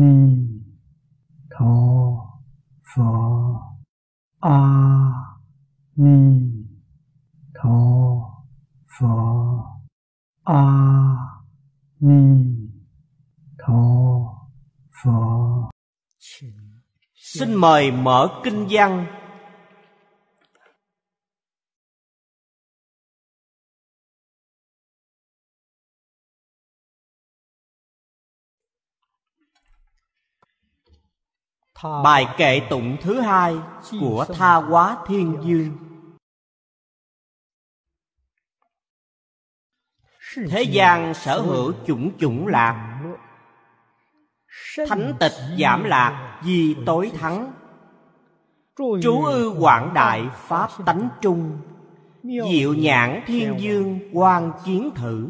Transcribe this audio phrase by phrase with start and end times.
[0.00, 0.14] ni
[1.52, 1.74] tho
[2.88, 3.10] pho.
[4.40, 4.58] A
[5.96, 6.18] ni
[7.54, 7.78] tho
[8.94, 9.14] pho.
[10.44, 10.62] A
[12.00, 12.22] ni
[13.58, 13.82] tho
[15.02, 15.68] pho.
[17.14, 19.17] Xin mời mở kinh văn.
[31.82, 33.56] Bài kệ tụng thứ hai
[34.00, 35.76] của Tha Hóa Thiên Dương
[40.50, 43.00] Thế gian sở hữu chủng chủng lạc.
[44.88, 47.52] Thánh tịch giảm lạc di tối thắng.
[49.02, 51.60] Trú ư quảng đại pháp tánh trung.
[52.22, 55.28] Diệu nhãn thiên dương quan chiến thử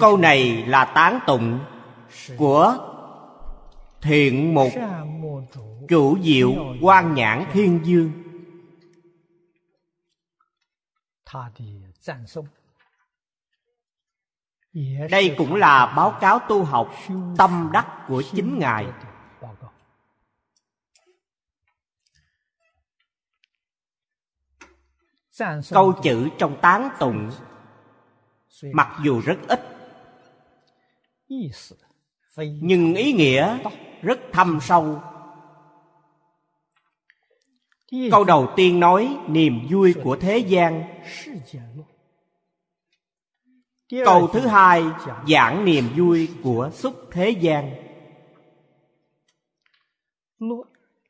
[0.00, 1.60] Câu này là tán tụng
[2.36, 2.78] của
[4.00, 4.72] thiện mục
[5.88, 8.12] chủ diệu quan nhãn thiên dương.
[15.10, 16.94] Đây cũng là báo cáo tu học
[17.38, 18.86] tâm đắc của chính ngài.
[25.70, 27.30] Câu chữ trong tán tụng,
[28.72, 29.73] mặc dù rất ít
[32.60, 33.58] nhưng ý nghĩa
[34.02, 35.00] rất thâm sâu.
[38.10, 40.84] Câu đầu tiên nói niềm vui của thế gian.
[44.04, 44.84] Câu thứ hai,
[45.28, 47.70] giảng niềm vui của xúc thế gian.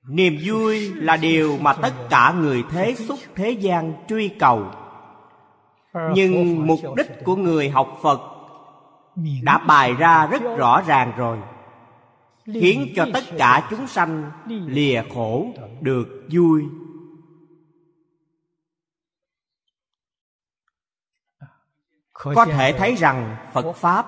[0.09, 4.67] Niềm vui là điều mà tất cả người thế xúc thế gian truy cầu.
[6.15, 8.34] Nhưng mục đích của người học phật
[9.43, 11.39] đã bài ra rất rõ ràng rồi.
[12.47, 15.47] Khiến cho tất cả chúng sanh lìa khổ
[15.81, 16.65] được vui.
[22.13, 24.07] Có thể thấy rằng phật pháp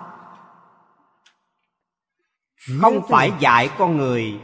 [2.80, 4.40] không phải dạy con người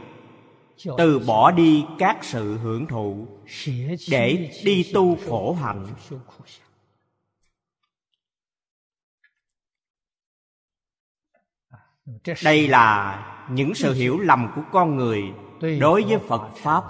[0.97, 3.27] từ bỏ đi các sự hưởng thụ
[4.11, 5.87] để đi tu khổ hạnh
[12.43, 13.19] đây là
[13.51, 15.23] những sự hiểu lầm của con người
[15.79, 16.83] đối với phật pháp.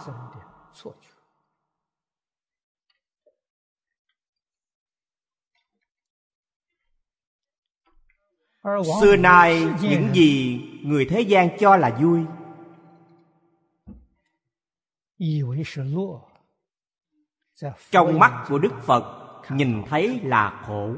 [9.02, 12.20] xưa nay những gì người thế gian cho là vui.
[17.92, 19.04] Trong mắt của đức phật
[19.50, 20.96] nhìn thấy là khổ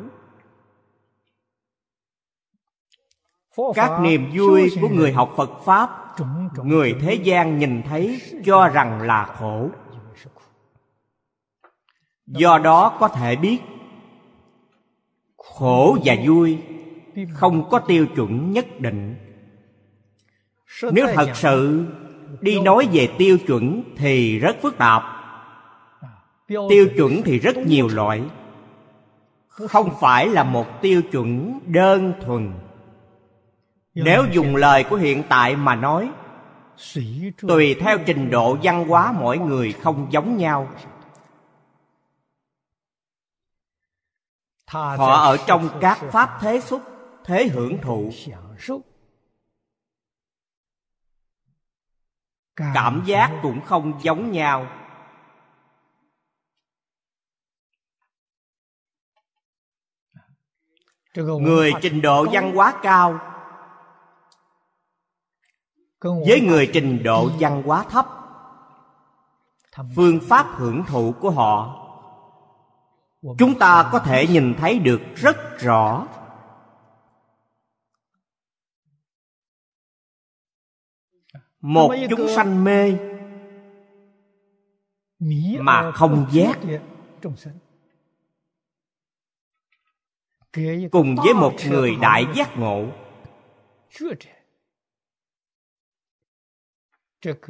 [3.75, 6.05] các niềm vui của người học phật pháp
[6.63, 9.69] người thế gian nhìn thấy cho rằng là khổ.
[12.27, 13.57] Do đó có thể biết
[15.37, 16.57] khổ và vui
[17.29, 19.15] không có tiêu chuẩn nhất định.
[20.91, 21.85] Nếu thật sự
[22.41, 25.03] đi nói về tiêu chuẩn thì rất phức tạp.
[26.47, 28.21] Tiêu chuẩn thì rất nhiều loại.
[29.47, 32.53] Không phải là một tiêu chuẩn đơn thuần
[33.95, 36.11] nếu dùng lời của hiện tại mà nói
[37.37, 40.69] tùy theo trình độ văn hóa mỗi người không giống nhau.
[44.67, 46.81] Họ ở trong các pháp thế xúc
[47.23, 48.11] thế hưởng thụ.
[52.57, 54.67] cảm giác cũng không giống nhau.
[61.15, 63.34] Người trình độ văn hóa cao
[66.27, 68.07] với người trình độ văn hóa thấp.
[69.95, 71.81] Phương pháp hưởng thụ của họ.
[73.37, 76.07] Chúng ta có thể nhìn thấy được rất rõ.
[81.61, 82.97] Một chúng sanh mê
[85.59, 86.59] mà không giác.
[90.91, 92.85] Cùng với một người đại giác ngộ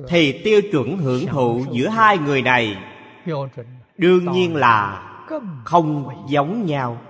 [0.07, 2.77] thì tiêu chuẩn hưởng thụ giữa hai người này
[3.97, 5.01] đương nhiên là
[5.65, 7.01] không giống nhau.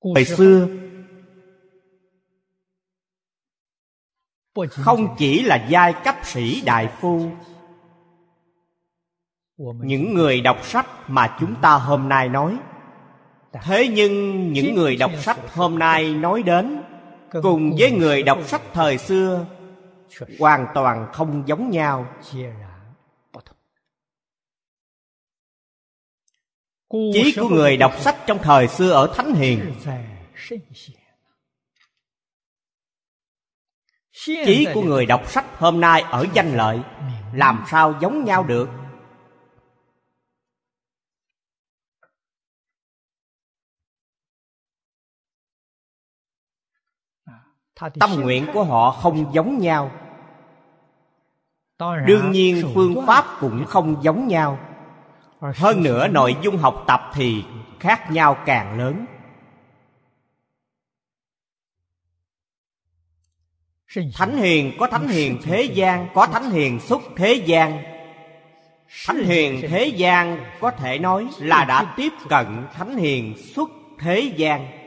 [0.00, 0.68] Hồi xưa
[4.70, 7.30] không chỉ là giai cấp sĩ đại phu
[9.56, 12.58] những người đọc sách mà chúng ta hôm nay nói
[13.62, 16.82] thế nhưng những người đọc sách hôm nay nói đến
[17.42, 19.46] cùng với người đọc sách thời xưa
[20.38, 22.06] hoàn toàn không giống nhau.
[26.90, 29.74] chí của người đọc sách trong thời xưa ở thánh hiền.
[34.46, 36.80] chí của người đọc sách hôm nay ở danh lợi
[37.32, 38.68] làm sao giống nhau được
[47.74, 49.90] tâm nguyện của họ không giống nhau.
[52.06, 54.58] Đương nhiên phương pháp cũng không giống nhau.
[55.40, 57.44] Hơn nữa nội dung học tập thì
[57.80, 59.06] khác nhau càng lớn.
[64.14, 67.82] Thánh hiền có thánh hiền thế gian có thánh hiền xuất thế gian.
[69.06, 74.20] Thánh hiền thế gian có thể nói là đã tiếp cận thánh hiền xuất thế
[74.36, 74.83] gian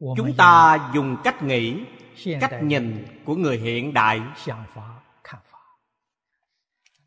[0.00, 1.84] chúng ta dùng cách nghĩ
[2.40, 4.20] cách nhìn của người hiện đại.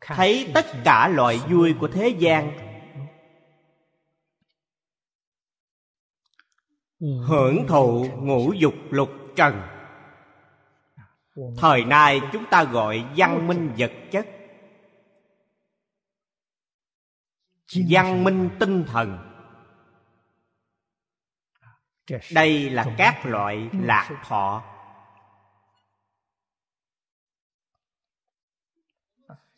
[0.00, 2.52] Thấy tất cả loại vui của thế gian.
[7.00, 9.62] Hưởng thụ ngũ dục lục trần.
[11.56, 14.26] Thời nay chúng ta gọi văn minh vật chất.
[17.88, 19.31] Văn minh tinh thần
[22.32, 24.62] đây là các loại lạc thọ.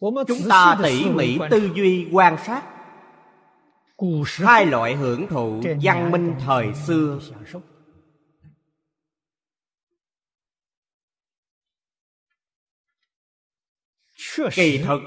[0.01, 2.63] Chúng ta tỉ mỉ tư duy quan sát.
[4.37, 7.19] Hai loại hưởng thụ văn minh thời xưa.
[14.55, 15.01] kỳ thực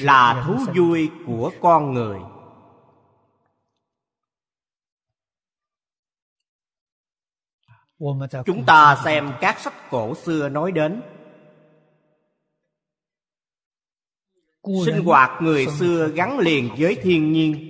[0.00, 2.20] là thú vui của con người
[8.46, 11.02] chúng ta xem các sách cổ xưa nói đến.
[14.86, 17.66] Sinh hoạt người xưa gắn liền với thiên nhiên.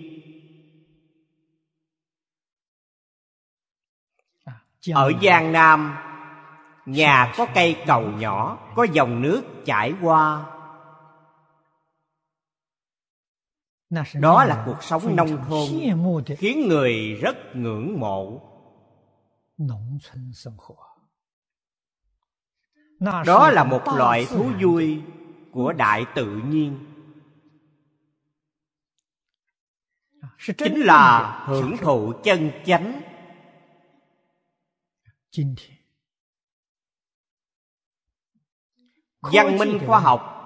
[4.94, 5.96] Ở giang nam
[6.86, 10.46] nhà có cây cầu nhỏ có dòng nước chảy qua.
[14.14, 15.68] Đó là cuộc sống nông thôn
[16.38, 18.49] khiến người rất ngưỡng mộ
[23.26, 25.02] đó là một loại thú vui
[25.52, 26.86] của đại tự nhiên.
[30.58, 32.12] Chính là hưởng thụ.
[32.22, 33.00] chân chánh.
[39.20, 40.36] Văn minh khoa học.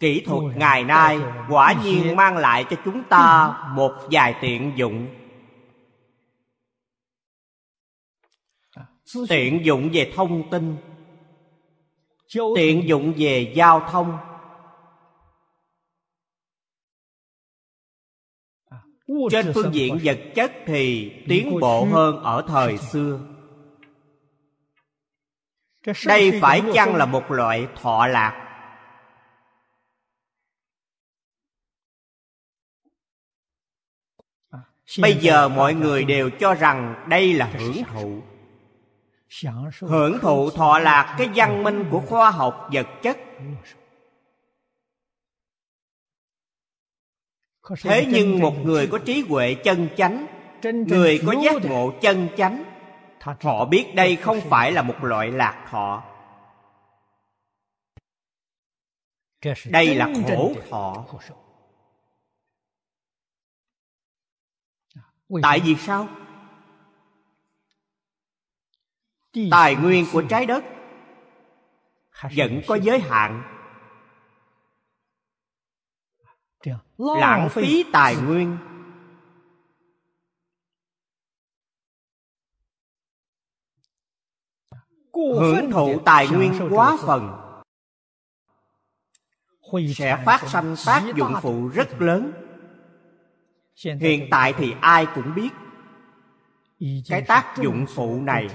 [0.00, 1.18] Kỹ thuật ngày nay
[1.48, 5.27] quả nhiên mang lại cho chúng ta một vài tiện dụng
[9.28, 10.76] tiện dụng về thông tin.
[12.56, 14.18] Tiện dụng về giao thông.
[19.30, 23.20] Trên phương diện vật chất thì tiến bộ hơn ở thời xưa.
[26.06, 28.44] Đây phải chăng là một loại thọ lạc?
[35.00, 38.22] Bây giờ mọi người đều cho rằng đây là hưởng thụ
[39.80, 43.18] hưởng thụ thọ lạc cái văn minh của khoa học vật chất.
[47.82, 50.26] Thế nhưng một người có trí huệ chân chánh
[50.62, 52.64] người có giác ngộ chân chánh
[53.42, 56.04] họ biết đây không phải là một loại lạc thọ.
[59.64, 61.04] Đây là khổ thọ.
[65.42, 66.08] tại vì sao
[69.50, 70.64] tài nguyên của trái đất
[72.36, 73.42] vẫn có giới hạn.
[76.98, 78.58] Lãng phí tài nguyên.
[85.12, 87.30] Hưởng thụ tài nguyên quá phần.
[89.94, 92.32] sẽ phát sanh tác dụng phụ rất lớn.
[93.84, 95.50] Hiện tại thì ai cũng biết
[97.08, 98.48] cái tác dụng phụ này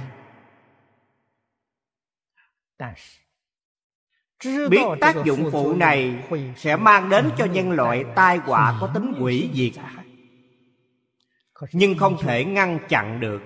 [4.69, 6.23] biết tác dụng phụ này
[6.57, 9.83] sẽ mang đến cho nhân loại tai họa có tính quỷ diệt.
[11.71, 13.41] Nhưng không thể ngăn chặn được.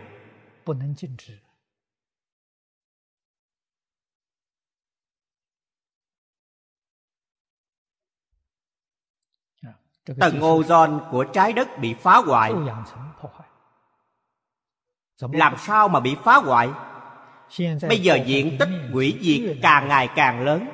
[10.19, 12.53] Tầng ozone của trái đất bị phá hoại.
[15.19, 16.69] Làm sao mà bị phá hoại?
[17.81, 20.67] Bây giờ diện tích hủy diệt càng ngày càng lớn.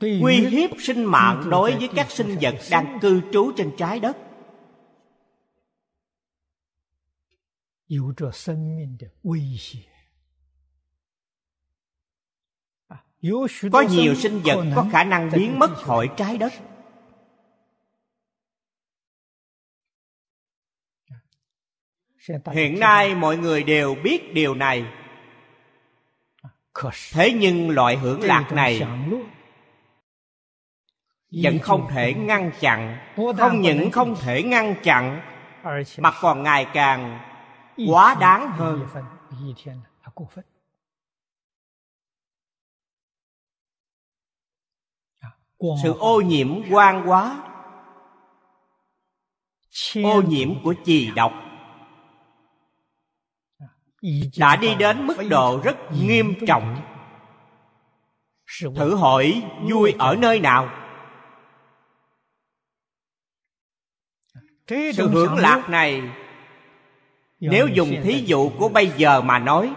[0.00, 4.16] Uy hiếp sinh mạng đối với các sinh vật đang cư trú trên trái đất.
[13.72, 16.52] Có nhiều sinh vật có khả năng biến mất khỏi trái đất
[22.52, 24.84] hiện nay mọi người đều biết điều này.
[27.12, 28.82] Thế nhưng loại hưởng lạc này
[31.42, 32.98] vẫn không thể ngăn chặn
[33.38, 35.20] không những không thể ngăn chặn
[35.98, 37.20] mà còn ngày càng
[37.88, 38.86] quá đáng hơn.
[45.82, 47.52] Sự ô nhiễm quan quá
[50.02, 51.45] ô nhiễm của chì độc
[54.36, 56.76] đã đi đến mức độ rất nghiêm trọng.
[58.76, 60.70] thử hỏi vui ở nơi nào?
[64.68, 66.02] Sự hưởng lạc này
[67.40, 69.74] nếu dùng thí dụ của bây giờ mà nói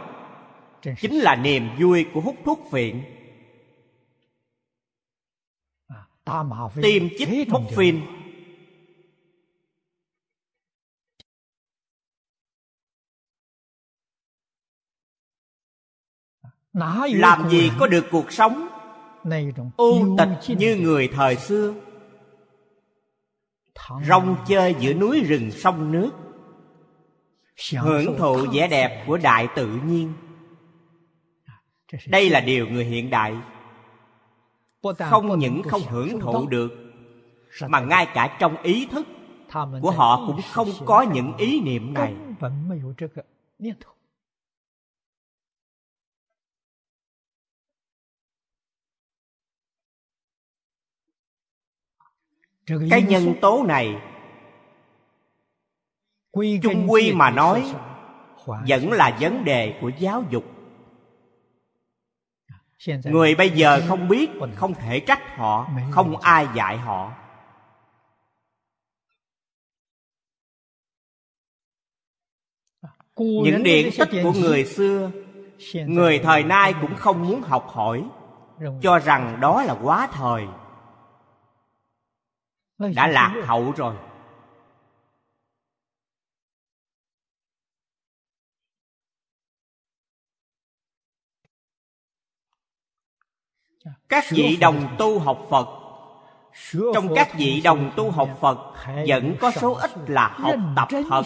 [1.01, 3.03] chính là niềm vui của hút thuốc phiện.
[6.81, 8.18] Tiêm chích hút phim
[17.13, 18.67] làm gì có được cuộc sống
[19.77, 21.74] u tịch như người thời xưa?
[24.07, 26.12] Rong chơi giữa núi rừng sông nước
[27.77, 30.13] hưởng thụ vẻ đẹp của đại tự nhiên.
[32.07, 33.36] Đây là điều người hiện đại
[35.00, 36.71] không những không hưởng thụ được
[37.67, 39.07] mà ngay cả trong ý thức
[39.81, 42.15] của họ cũng không có những ý niệm này
[52.89, 53.95] cái nhân tố này
[56.33, 57.73] chung quy mà nói
[58.67, 60.43] vẫn là vấn đề của giáo dục.
[63.03, 67.13] Người bây giờ không biết không thể trách họ không ai dạy họ.
[73.17, 75.11] Những điển tích của người xưa
[75.73, 78.03] người thời nay cũng không muốn học hỏi
[78.81, 80.45] cho rằng đó là quá thời
[82.79, 83.95] đã lạc hậu rồi.
[94.09, 95.67] Các vị đồng tu học phật
[96.93, 98.57] trong các vị đồng tu học phật
[99.07, 101.24] vẫn có số ít là học tập thật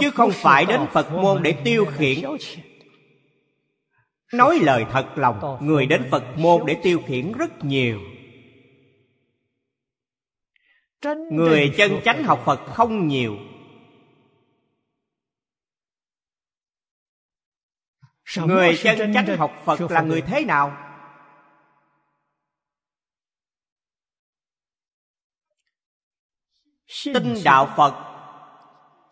[0.00, 2.24] chứ không phải đến phật môn để tiêu khiển
[4.32, 8.00] nói lời thật lòng người đến phật môn để tiêu khiển rất nhiều.
[11.30, 13.38] Người chân chánh học phật không nhiều.
[18.36, 20.76] Người chân chánh học phật là người thế nào?
[27.04, 28.06] Tin đạo phật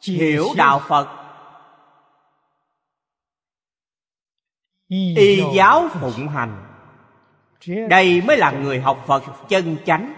[0.02, 1.23] hiểu đạo phật
[4.88, 6.64] y giáo phụng hành.
[7.88, 10.14] Đây mới là người học phật chân chánh.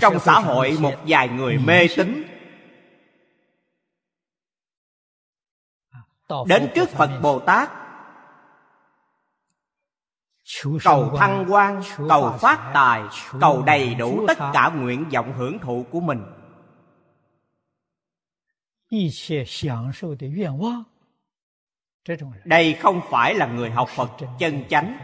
[0.00, 2.24] Trong xã hội một vài người mê tín.
[6.46, 7.70] Đến trước phật bồ tát.
[10.84, 13.02] Cầu thăng quan cầu phát tài
[13.40, 16.22] cầu đầy đủ tất cả nguyện vọng hưởng thụ của mình
[22.44, 24.98] đây không phải là người học phật chân chánh.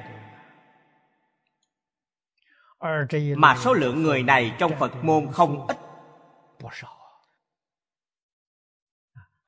[3.36, 5.76] mà số lượng người này trong phật môn không ít.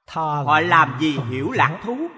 [0.06, 2.08] Họ làm gì hiểu lạc thú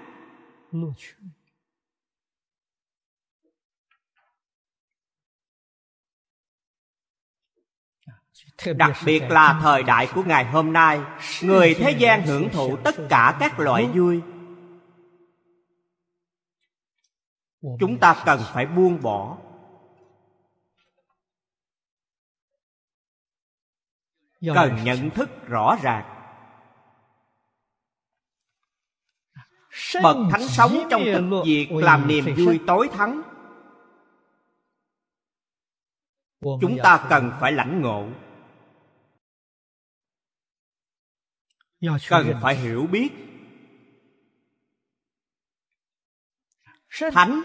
[8.77, 11.01] đặc biệt là thời đại của ngày hôm nay
[11.41, 14.21] người thế gian hưởng thụ tất cả các loại vui.
[17.79, 19.37] Chúng ta cần phải buông bỏ.
[24.55, 26.09] Cần nhận thức rõ ràng.
[30.03, 33.21] Bậc thánh sống trong tịch diệt làm niềm vui tối thắng.
[36.41, 38.07] Chúng ta cần phải lãnh ngộ
[42.09, 43.09] cần phải hiểu biết.
[47.11, 47.41] Thánh.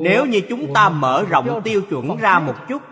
[0.00, 2.82] Nếu như chúng ta mở rộng tiêu chuẩn ra một chút.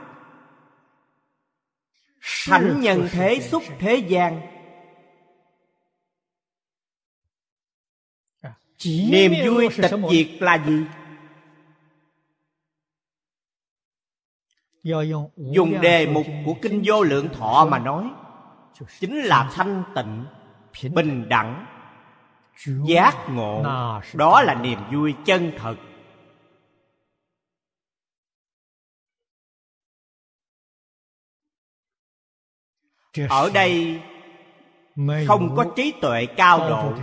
[2.47, 4.41] Thánh nhân thế xúc thế gian.
[8.85, 10.85] Niềm vui tịch diệt là gì?
[15.37, 18.11] Dùng đề mục của kinh vô lượng thọ mà nói
[19.01, 20.27] chính là thanh tịnh
[20.95, 21.67] bình đẳng
[22.85, 23.63] giác ngộ.
[24.15, 25.77] Đó là niềm vui chân thật
[33.29, 34.03] ở đây
[35.27, 36.95] không có trí tuệ cao độ.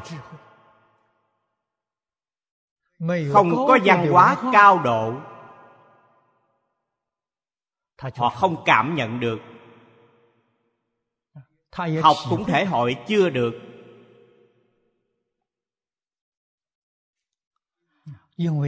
[3.33, 5.13] Không có văn hóa cao độ.
[8.15, 9.39] Họ không cảm nhận được
[12.01, 13.53] học cũng thể hội chưa được.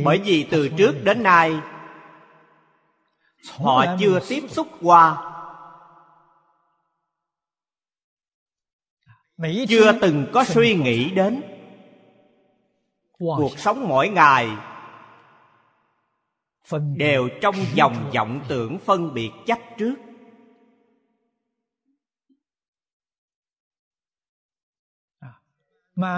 [0.05, 1.59] Bởi vì từ trước đến nay
[3.59, 5.27] họ chưa tiếp xúc qua.
[9.69, 11.41] Chưa từng có suy nghĩ đến
[13.17, 14.49] cuộc sống mỗi ngày.
[16.95, 19.95] Đều trong dòng vọng tưởng phân biệt chấp trước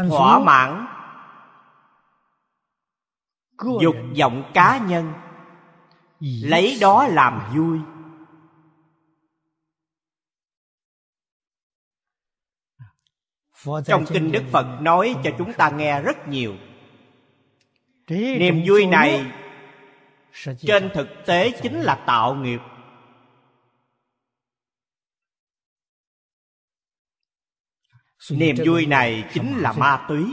[0.09, 0.87] thỏa mãn.
[3.81, 5.13] Dục vọng cá nhân.
[6.19, 7.79] Lấy đó làm vui.
[13.85, 16.55] Trong kinh đức phật nói cho chúng ta nghe rất nhiều.
[18.09, 19.31] Niềm vui này
[20.59, 22.59] trên thực tế chính là tạo nghiệp
[28.31, 30.25] niềm vui này chính là ma túy.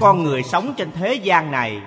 [0.00, 1.82] Con người sống trên thế gian này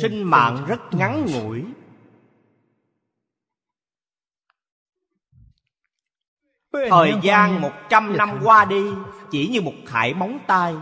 [0.00, 1.64] sinh mạng rất ngắn ngủi.
[6.90, 8.84] Thời gian một trăm năm qua đi
[9.30, 10.74] Chỉ như một khải móng tay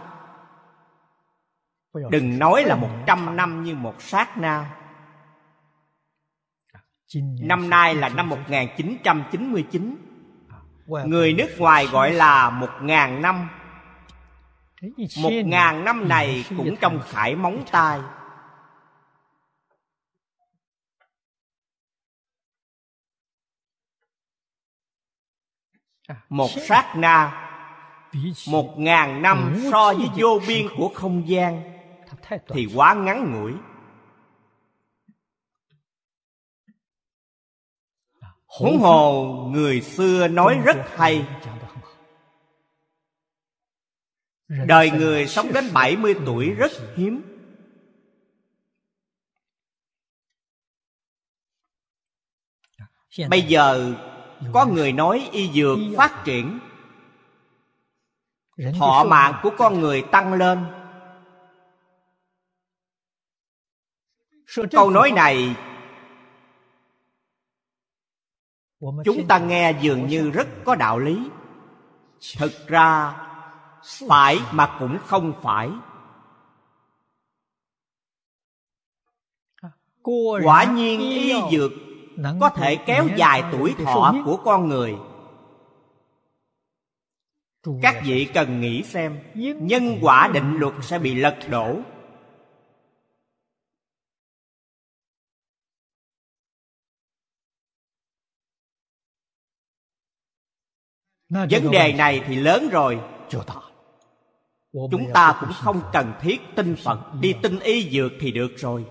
[2.11, 4.82] Đừng nói là một trăm năm như một sát na
[7.20, 9.96] Năm nay là năm 1999
[10.87, 13.48] Người nước ngoài gọi là một ngàn năm.
[15.22, 18.01] Một ngàn năm này cũng trong khải móng tay
[26.29, 27.48] một sát na.
[28.48, 31.62] Một ngàn năm so với vô biên của không gian.
[32.48, 33.53] Thì quá ngắn ngủi
[38.59, 41.27] huống hồ người xưa nói rất hay.
[44.67, 47.23] đời người sống đến 70 tuổi rất hiếm.
[53.31, 53.95] Bây giờ
[54.53, 56.59] có người nói y dược phát triển.
[58.79, 60.67] Thọ mạng của con người tăng lên.
[64.71, 65.57] Câu nói này
[69.05, 71.31] chúng ta nghe dường như rất có đạo lý.
[72.38, 73.16] Thực ra,
[74.09, 75.71] phải mà cũng không phải.
[80.45, 81.73] Quả nhiên y dược
[82.40, 84.97] có thể kéo dài tuổi thọ của con người.
[87.83, 89.18] Các vị cần nghĩ xem,
[89.61, 91.77] nhân quả định luật sẽ bị lật đổ.
[101.33, 103.01] Vấn đề này thì lớn rồi.
[104.73, 106.99] Chúng ta cũng không cần thiết tin phật.
[107.21, 108.85] đi tin y dược thì được rồi.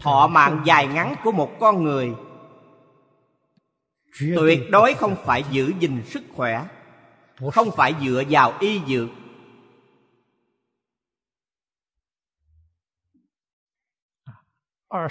[0.00, 2.12] Thọ mạng dài ngắn của một con người.
[4.20, 6.66] Tuyệt đối không phải giữ gìn sức khỏe.
[7.52, 9.08] Không phải dựa vào y dược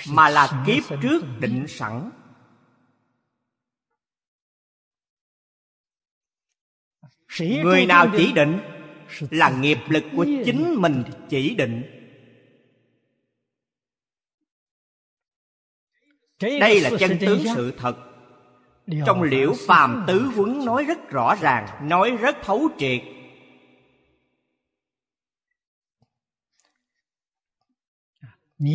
[0.09, 2.11] mà là kiếp trước định sẵn.
[7.39, 8.59] Người nào chỉ định
[9.19, 11.83] là nghiệp lực của chính mình chỉ định.
[16.41, 17.95] Đây là chân tướng sự thật.
[19.05, 23.01] Trong liễu phàm tứ huấn nói rất rõ ràng nói rất thấu triệt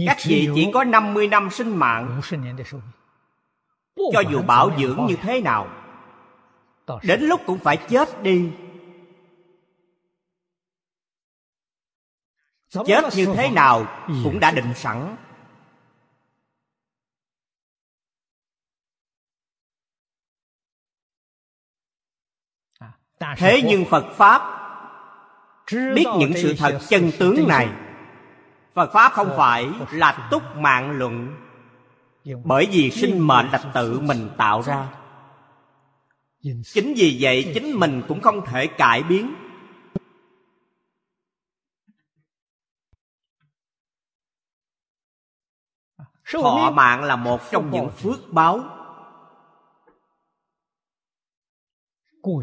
[0.07, 2.21] các vị chỉ có 50 năm sinh mạng.
[4.13, 5.81] Cho dù bảo dưỡng như thế nào
[7.03, 8.53] Đến lúc cũng phải chết đi.
[12.69, 13.87] Chết như thế nào
[14.25, 15.17] cũng đã định sẵn.
[23.37, 24.57] Thế nhưng phật pháp
[25.73, 27.90] biết những sự thật chân tướng này
[28.75, 31.37] phật pháp không phải là túc mạng luận.
[32.45, 34.89] Bởi vì sinh mệnh là tự mình tạo ra.
[36.65, 39.35] chính vì vậy chính mình cũng không thể cải biến.
[46.33, 48.61] Thọ mạng là một trong những phước báo.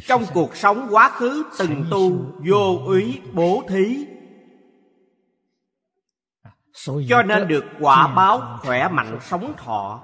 [0.08, 2.12] Trong cuộc sống quá khứ từng tu
[2.48, 4.06] vô úy bố thí
[6.86, 10.00] cho nên được quả báo khỏe mạnh sống thọ.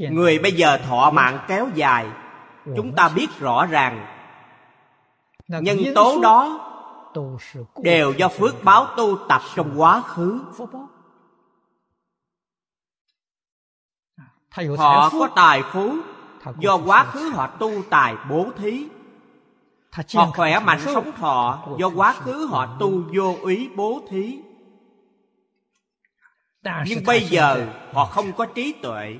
[0.00, 2.06] Người bây giờ thọ mạng kéo dài.
[2.76, 4.06] Chúng ta biết rõ ràng.
[5.48, 6.68] Nhân tố đó
[7.76, 10.40] đều do phước báo tu tập trong quá khứ.
[14.78, 15.94] họ có tài phú
[16.58, 18.88] do quá khứ họ tu tài bố thí.
[20.14, 24.42] Họ khỏe mạnh sống thọ do quá khứ họ tu vô ý bố thí
[26.62, 29.14] nhưng bây giờ họ không có trí tuệ.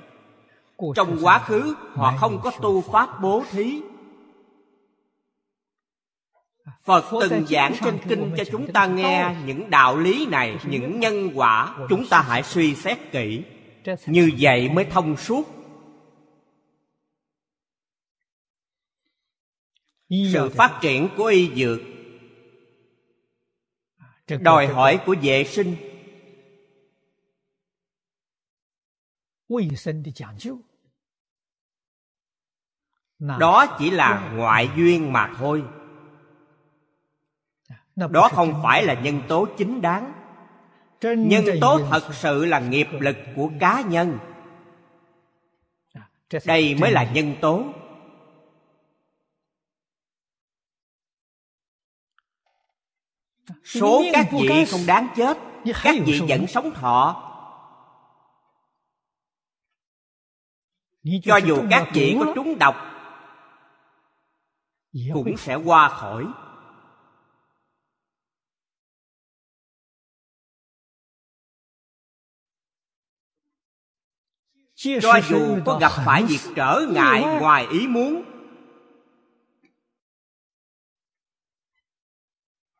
[0.96, 3.80] Trong quá khứ họ không có tu pháp bố thí.
[6.84, 11.30] Phật từng giảng trên kinh cho chúng ta nghe những đạo lý này những nhân
[11.34, 13.42] quả chúng ta hãy suy xét kỹ.
[14.06, 15.48] Như vậy mới thông suốt.
[20.32, 21.80] Sự phát triển của y dược.
[24.40, 25.76] Đòi hỏi của vệ sinh
[33.18, 35.64] đó chỉ là ngoại duyên mà thôi.
[37.96, 40.12] Đó không phải là nhân tố chính đáng.
[41.00, 44.18] Nhân tố thật sự là nghiệp lực của cá nhân.
[46.46, 47.64] Đây mới là nhân tố.
[53.64, 55.38] Số các vị không đáng chết.
[55.82, 57.28] Các vị vẫn sống thọ
[61.24, 62.76] cho dù các vị có trúng độc
[65.14, 66.26] cũng sẽ qua khỏi.
[74.74, 78.22] Cho dù có gặp phải việc trở ngại ngoài ý muốn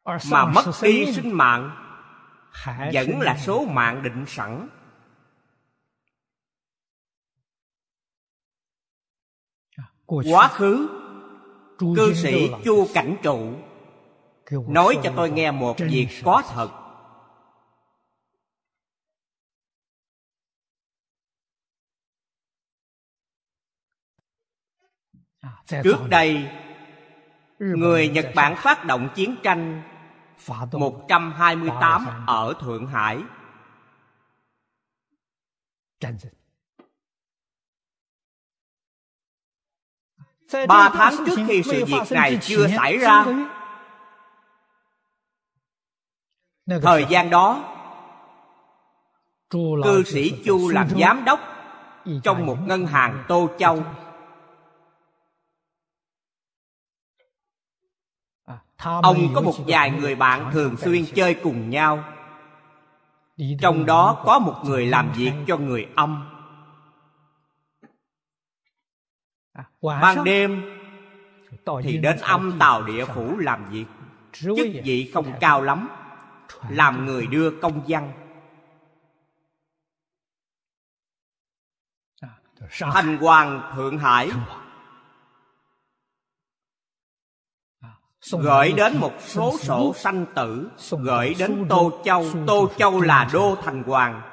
[0.05, 1.71] mà mất đi sinh mạng
[2.93, 4.69] vẫn là số mạng định sẵn
[10.31, 10.89] quá khứ
[11.79, 13.53] cư sĩ chu cảnh trụ
[14.69, 16.69] nói cho tôi nghe một việc có thật.
[25.85, 26.51] Trước đây
[27.59, 29.83] người nhật bản phát động chiến tranh
[30.73, 33.19] 128 ở Thượng Hải
[40.69, 43.25] Ba tháng trước khi sự việc này chưa xảy ra.
[46.83, 47.69] Thời gian đó
[49.85, 51.41] Cư sĩ Chu làm giám đốc
[52.25, 53.85] Trong một ngân hàng Tô Châu.
[58.83, 62.05] Ông có một vài người bạn thường xuyên chơi cùng nhau.
[63.61, 66.32] Trong đó có một người làm việc cho người âm
[69.83, 70.63] ban đêm
[71.83, 73.85] thì đến âm tàu địa phủ làm việc.
[74.33, 75.89] Chức vị không cao lắm
[76.69, 78.13] làm người đưa công văn.
[82.79, 84.31] Thành hoàng thượng hải
[88.31, 92.27] gửi đến một số sổ sanh tử gửi đến tô châu.
[92.47, 94.32] Tô châu là đô thành hoàng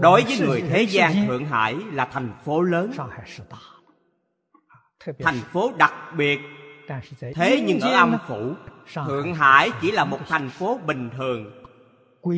[0.00, 2.92] đối với người thế gian thượng hải là thành phố lớn.
[5.18, 6.40] Thành phố đặc biệt.
[7.34, 8.54] thế nhưng ở âm phủ
[9.06, 11.62] thượng hải chỉ là một thành phố bình thường.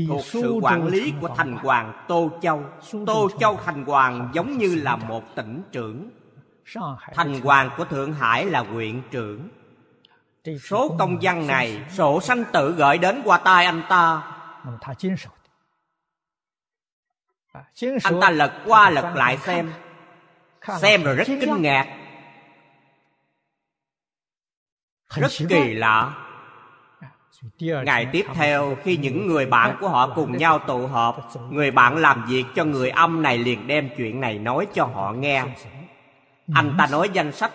[0.09, 2.65] Thuộc sự quản lý của thành hoàng tô châu.
[3.07, 6.11] Tô châu thành hoàng giống như là một tỉnh trưởng.
[7.15, 9.49] Thành hoàng của thượng hải là huyện trưởng.
[10.63, 14.23] Số công văn này sổ sanh tự gửi đến qua tai anh ta
[18.03, 19.73] anh ta lật qua lật lại xem
[20.79, 21.87] xem rồi rất kinh ngạc
[25.15, 26.15] rất kỳ lạ
[27.61, 31.97] ngày tiếp theo khi những người bạn của họ cùng nhau tụ họp người bạn
[31.97, 35.45] làm việc cho người âm này liền đem chuyện này nói cho họ nghe
[36.55, 37.53] anh ta nói danh sách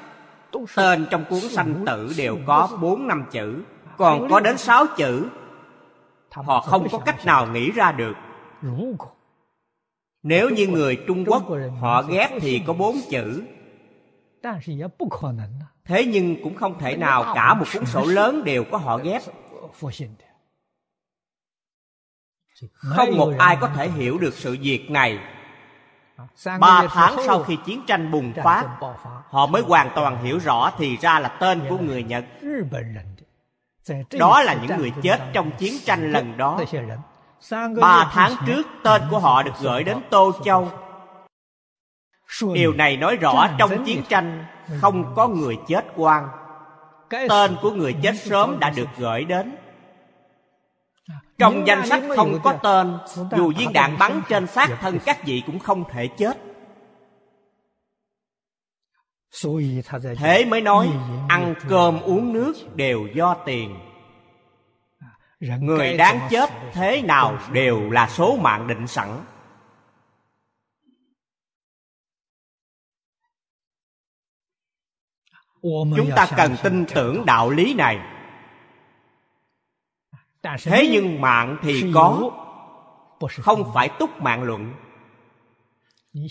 [0.76, 3.64] tên trong cuốn sanh tử đều có bốn năm chữ
[3.98, 5.30] còn có đến sáu chữ
[6.32, 8.14] họ không có cách nào nghĩ ra được
[10.24, 11.44] nếu như người trung quốc
[11.80, 13.44] họ ghép thì có bốn chữ.
[15.86, 19.22] thế nhưng cũng không thể nào cả một cuốn sổ lớn đều có họ ghép.
[22.74, 25.20] Không một ai có thể hiểu được sự việc này.
[26.60, 28.78] Ba tháng sau khi chiến tranh bùng phát
[29.30, 32.26] họ mới hoàn toàn hiểu rõ thì ra là tên của người nhật.
[34.20, 36.60] Đó là những người chết trong chiến tranh lần đó
[37.82, 40.72] ba tháng trước tên của họ được gửi đến tô châu.
[42.54, 44.46] Điều này nói rõ trong chiến tranh
[44.82, 46.28] không có người chết quan
[47.30, 49.56] tên của người chết sớm đã được gửi đến.
[51.38, 52.98] Trong danh sách không có tên
[53.38, 56.38] dù viên đạn bắn trên xác thân các vị cũng không thể chết.
[60.18, 60.90] Thế mới nói
[61.28, 63.76] ăn cơm uống nước đều do tiền
[65.60, 69.26] người đáng chết thế nào đều là số mạng định sẵn.
[75.62, 78.00] Chúng ta cần tin tưởng đạo lý này.
[80.64, 82.32] Thế nhưng mạng thì có
[83.42, 84.74] không phải túc mạng luận.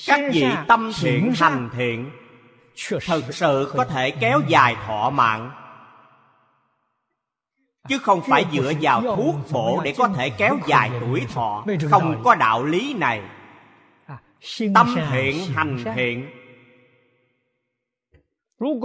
[0.07, 2.11] Các vị tâm thiện hành thiện
[2.88, 5.62] thực sự có thể kéo dài thọ mạng
[7.88, 11.64] chứ không phải dựa vào thuốc bổ để có thể kéo dài tuổi thọ.
[11.90, 13.23] Không có đạo lý này.
[14.75, 16.31] Tâm thiện hành thiện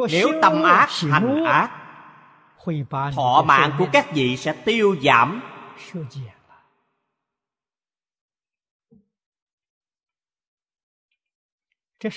[0.09, 1.69] nếu tâm ác hành ác
[3.15, 5.41] thọ mạng của các vị sẽ tiêu giảm.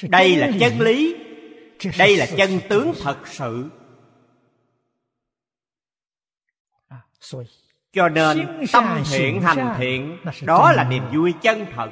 [0.02, 1.16] Đây là chân lý.
[1.98, 3.70] Đây là chân tướng thật sự
[7.92, 11.90] cho nên tâm thiện hành thiện đó là niềm vui chân thật.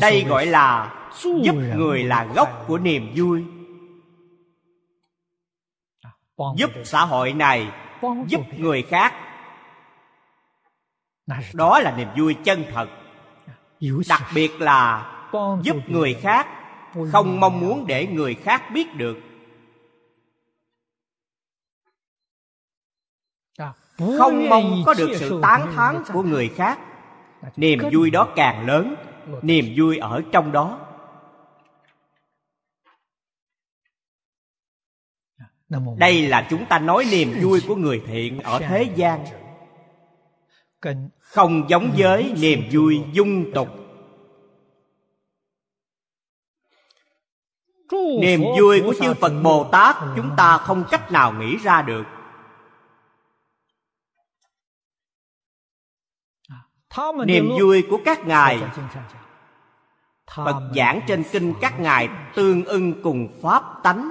[0.00, 0.94] Đây gọi là
[1.42, 3.44] giúp người là gốc của niềm vui.
[6.56, 7.70] Giúp xã hội này
[8.26, 9.14] giúp người khác.
[11.54, 12.88] Đó là niềm vui chân thật.
[14.08, 15.12] Đặc biệt là
[15.62, 16.46] giúp người khác
[17.12, 19.27] không mong muốn để người khác biết được
[23.98, 26.78] không mong có được sự tán thán của người khác.
[27.56, 28.94] Niềm vui đó càng lớn
[29.42, 30.80] niềm vui ở trong đó.
[35.98, 39.24] Đây là chúng ta nói niềm vui của người thiện ở thế gian.
[41.18, 43.68] không giống với niềm vui dung tục.
[48.20, 52.04] Niềm vui của chư phật bồ tát chúng ta không cách nào nghĩ ra được
[57.26, 58.62] niềm vui của các ngài.
[60.36, 64.10] Phật giảng trên kinh các ngài tương ưng cùng pháp tánh.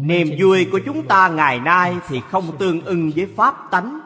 [0.00, 4.00] Niềm vui của chúng ta ngày nay thì không tương ưng với pháp tánh.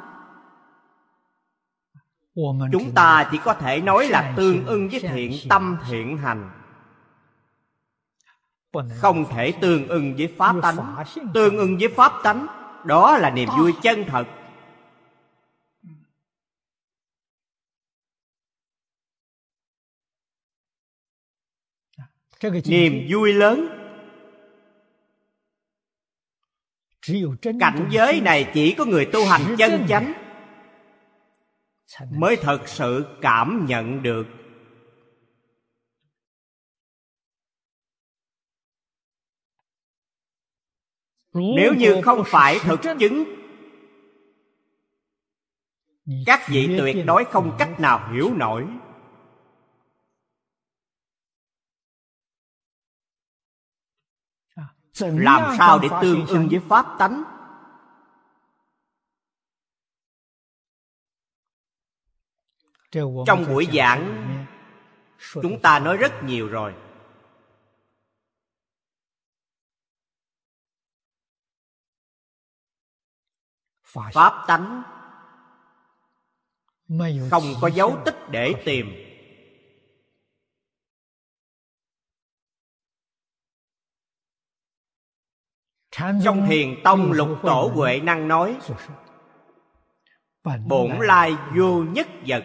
[2.72, 6.50] Chúng ta chỉ có thể nói là tương ưng với thiện tâm thiện hành.
[9.00, 10.76] Không thể tương ưng với pháp tánh.
[11.34, 12.46] tương ưng với pháp tánh
[12.84, 14.24] đó là niềm vui chân thật
[22.50, 23.68] niềm vui lớn.
[27.60, 30.12] Cảnh giới này chỉ có người tu hành chân chánh
[32.10, 34.26] mới thật sự cảm nhận được.
[41.32, 43.24] Nếu như không phải thực chứng
[46.26, 48.66] các vị tuyệt đối không cách nào hiểu nổi
[55.00, 57.24] làm sao để tương ưng với pháp tánh?
[63.26, 64.44] Trong buổi giảng
[65.42, 66.74] chúng ta nói rất nhiều rồi.
[74.12, 74.82] Pháp tánh
[77.30, 79.03] không có dấu tích để tìm
[85.96, 88.56] trong thiền tông lục tổ huệ năng nói
[90.66, 92.44] bổn lai vô nhất vật.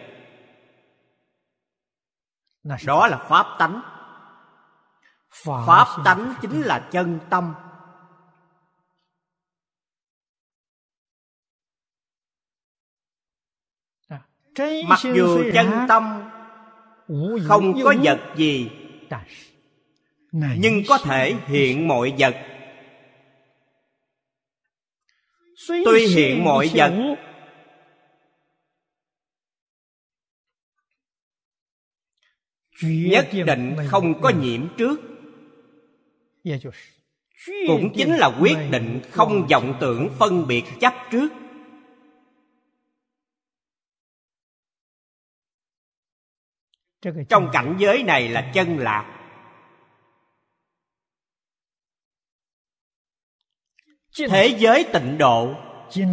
[2.85, 3.81] Đó là pháp tánh.
[5.43, 7.53] Pháp tánh chính là chân tâm.
[14.87, 16.29] Mặc dù chân tâm
[17.47, 18.71] không có vật gì
[20.31, 22.35] nhưng có thể hiện mọi vật
[25.67, 27.15] tuy hiện mọi vật.
[32.83, 35.01] Nhất định không có nhiễm trước.
[37.67, 41.29] Cũng chính là quyết định không vọng tưởng phân biệt chấp trước.
[47.29, 49.18] Trong cảnh giới này là chân lạc
[54.29, 55.53] thế giới tịnh độ.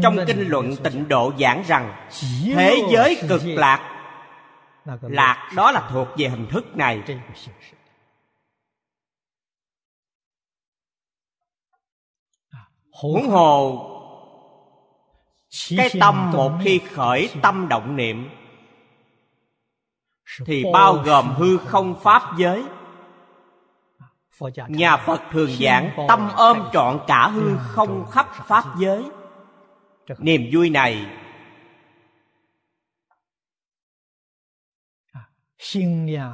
[0.02, 2.08] Trong kinh luận tịnh độ giảng rằng
[2.54, 3.92] thế giới cực lạc.
[5.00, 7.02] Lạc đó là thuộc về hình thức này.
[12.92, 13.82] Huống hồ
[15.76, 18.28] cái tâm một khi khởi tâm động niệm
[20.46, 22.64] thì bao gồm hư không pháp giới
[24.68, 29.04] nhà phật thường giảng tâm ôm trọn cả hư không khắp pháp giới.
[30.18, 31.06] niềm vui này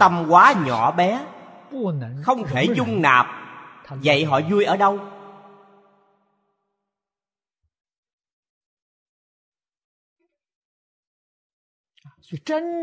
[0.01, 1.27] tâm quá nhỏ bé
[2.23, 3.27] không thể dung nạp.
[3.89, 5.01] Vậy họ vui ở đâu?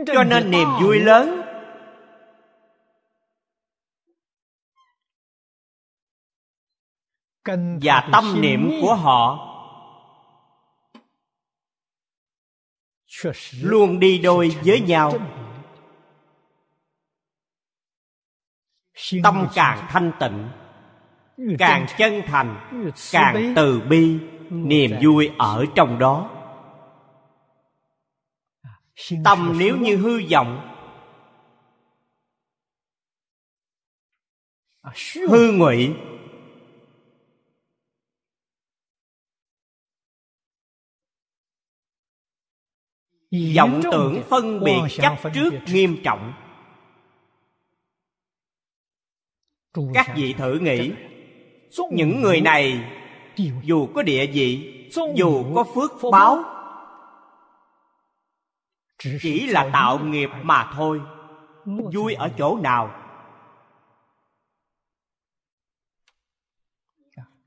[0.05, 1.48] Cho nên niềm vui lớn
[7.81, 9.45] và tâm niệm của họ
[13.61, 15.13] luôn đi đôi với nhau.
[19.23, 20.49] tâm càng thanh tịnh
[21.59, 22.69] càng chân thành
[23.11, 26.29] càng từ bi niềm vui ở trong đó.
[29.23, 30.75] Tâm nếu như hư vọng
[35.29, 35.95] hư ngụy
[43.31, 46.33] vọng tưởng phân biệt chấp trước nghiêm trọng.
[49.93, 50.91] Các vị thử nghĩ
[51.91, 52.91] những người này
[53.63, 54.75] dù có địa vị
[55.15, 56.43] dù có phước báo
[59.21, 61.01] chỉ là tạo nghiệp mà thôi.
[61.93, 62.95] vui ở chỗ nào?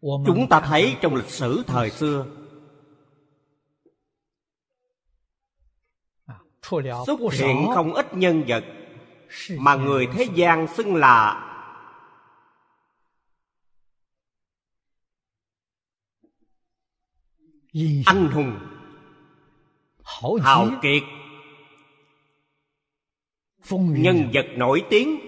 [0.01, 2.27] Chúng ta thấy trong lịch sử thời xưa
[7.07, 8.65] xuất hiện không ít nhân vật
[9.59, 11.49] mà người thế gian xưng là
[18.07, 18.59] anh hùng.
[20.43, 21.03] Hào kiệt.
[23.71, 25.19] Nhân vật nổi tiếng.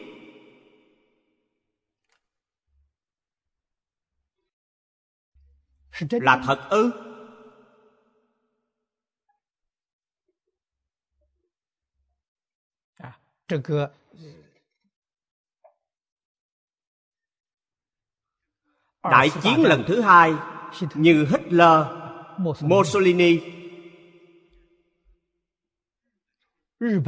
[6.11, 7.13] Là thật ư
[19.03, 20.34] đại chiến lần thứ hai
[20.95, 21.86] như hitler
[22.38, 23.40] mussolini.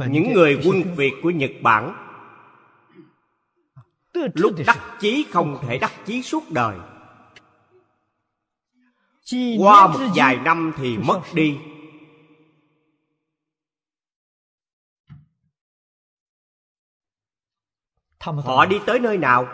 [0.09, 2.03] Những người quân việt của nhật bản
[4.13, 6.77] lúc đắc chí không thể đắc chí suốt đời.
[9.59, 11.57] Qua một vài năm thì mất đi
[18.19, 19.47] họ đi tới nơi nào?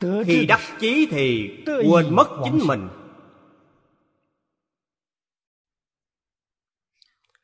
[0.00, 2.88] Khi đắc chí thì quên mất chính mình.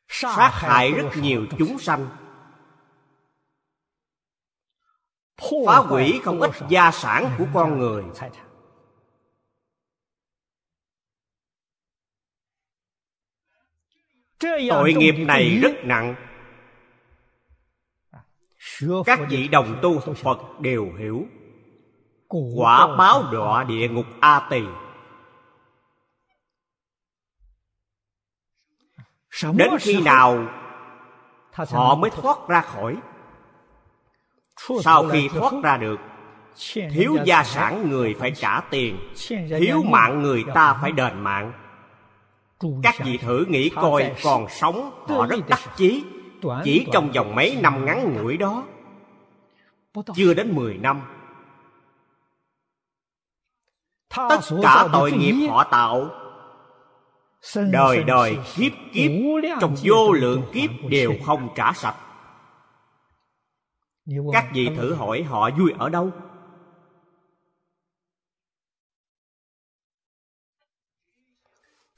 [0.07, 2.09] Sát hại rất nhiều chúng sanh.
[5.65, 8.03] Phá hủy không ít gia sản của con người
[14.69, 16.15] tội nghiệp này rất nặng.
[19.05, 21.25] Các vị đồng tu phật đều hiểu.
[22.55, 24.61] Quả báo đọa địa ngục a tỳ.
[29.53, 30.45] Đến khi nào
[31.69, 32.97] họ mới thoát ra khỏi?
[34.81, 35.97] Sau khi thoát ra được
[36.91, 39.13] thiếu gia sản người phải trả tiền
[39.59, 41.66] thiếu mạng người ta phải đền mạng
[42.83, 46.03] các vị thử nghĩ coi còn sống họ rất đắc chí
[46.63, 48.63] chỉ trong vòng mấy năm ngắn ngủi đó.
[50.15, 51.01] Chưa đến mười năm.
[54.09, 56.09] Tất cả tội nghiệp họ tạo.
[57.55, 59.11] Đời đời kiếp kiếp
[59.61, 61.95] trong vô lượng kiếp đều không trả sạch.
[64.33, 66.11] Các vị thử hỏi họ vui ở đâu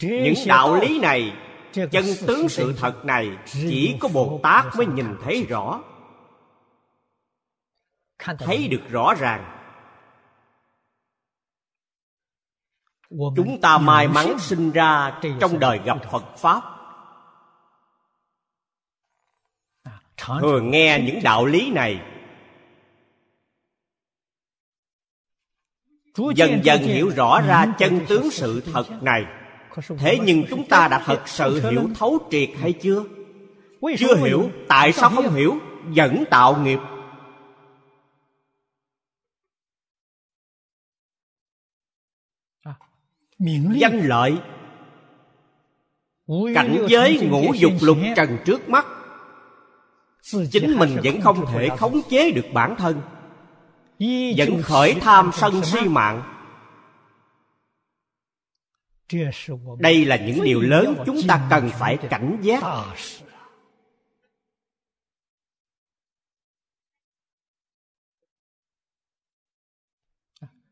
[0.01, 1.33] những đạo lý này
[1.73, 3.05] chân tướng sự thật.
[3.05, 5.81] này chỉ có bồ tát mới nhìn thấy rõ.
[8.39, 9.55] Thấy được rõ ràng.
[13.09, 16.61] Chúng ta may mắn sinh ra trong đời gặp phật pháp.
[20.17, 22.01] Thường nghe những đạo lý này
[26.35, 29.25] dần dần hiểu rõ ra chân tướng sự thật này
[29.97, 33.03] thế nhưng chúng ta đã thật sự hiểu thấu triệt hay chưa?
[33.97, 35.55] Chưa hiểu tại sao không hiểu.
[35.95, 36.79] vẫn tạo nghiệp.
[43.75, 44.37] Danh lợi.
[46.55, 48.85] Cảnh giới ngũ dục lục trần trước mắt.
[50.51, 53.01] Chính mình vẫn không thể khống chế được bản thân.
[54.37, 56.38] Vẫn khởi tham sân si mạng
[59.79, 62.63] đây là những điều lớn chúng ta cần phải cảnh giác.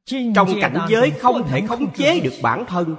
[0.05, 2.95] Trong cảnh giới không thể khống chế được bản thân.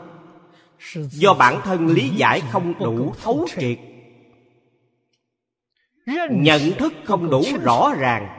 [0.95, 3.79] Do bản thân lý giải không đủ thấu triệt.
[6.31, 8.38] Nhận thức không đủ rõ ràng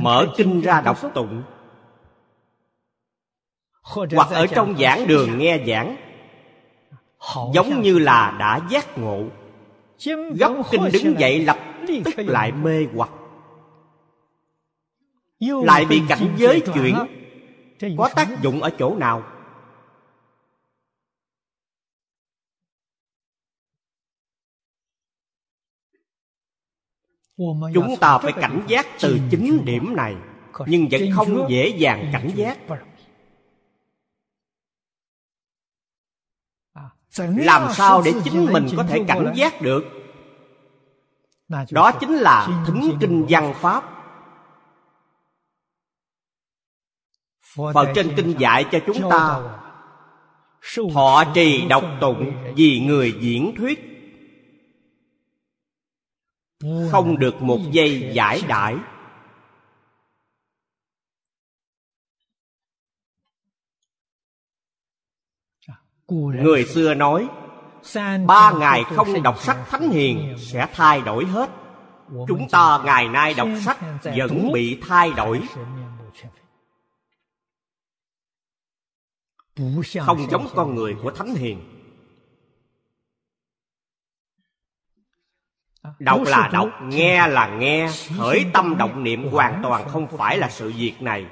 [0.00, 1.42] mở kinh ra đọc tụng.
[3.82, 5.96] Hoặc ở trong giảng đường nghe giảng
[7.54, 9.22] giống như là đã giác ngộ.
[10.34, 11.58] Gấp kinh đứng dậy lập
[12.04, 13.10] tức lại mê hoặc.
[15.40, 16.96] Lại bị cảnh giới chuyển
[17.98, 19.22] có tác dụng ở chỗ nào
[27.74, 30.16] chúng ta phải cảnh giác từ chính điểm này
[30.66, 32.58] nhưng vẫn không dễ dàng cảnh giác.
[37.18, 39.84] Làm sao để chính mình có thể cảnh giác được?
[41.70, 43.84] Đó chính là thính kinh văn pháp.
[47.74, 49.40] Phật trên kinh dạy cho chúng ta
[50.94, 53.95] thọ trì đọc tụng vì người diễn thuyết
[56.62, 58.76] không được một giây giải đãi.
[66.08, 67.28] Người xưa nói,
[68.26, 71.50] ba ngày không đọc sách thánh hiền sẽ thay đổi hết.
[72.28, 73.78] Chúng ta ngày nay đọc sách
[74.16, 75.42] vẫn bị thay đổi.
[80.00, 81.75] Không giống con người của thánh hiền.
[85.98, 87.88] Đọc là đọc nghe là nghe.
[88.18, 91.26] Khởi tâm động niệm hoàn toàn không phải là sự việc này.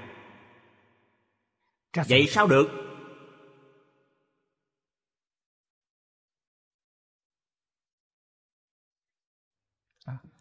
[2.08, 2.70] Vậy sao được?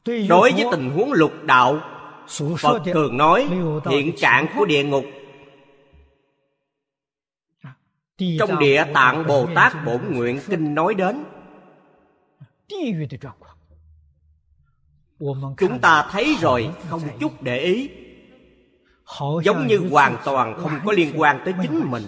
[0.05, 1.81] Đối với tình huống lục đạo
[2.57, 3.47] phật thường nói
[3.89, 5.05] hiện trạng của địa ngục.
[8.39, 11.23] Trong địa tạng bồ tát bổn nguyện kinh nói đến
[15.57, 17.89] chúng ta thấy rồi không chút để ý.
[19.43, 22.03] Giống như hoàn toàn không có liên quan tới chính mình.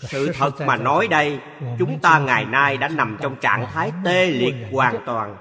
[0.00, 1.40] Sự thật mà nói đây
[1.78, 5.36] chúng ta ngày nay đã nằm trong trạng thái tê liệt hoàn toàn.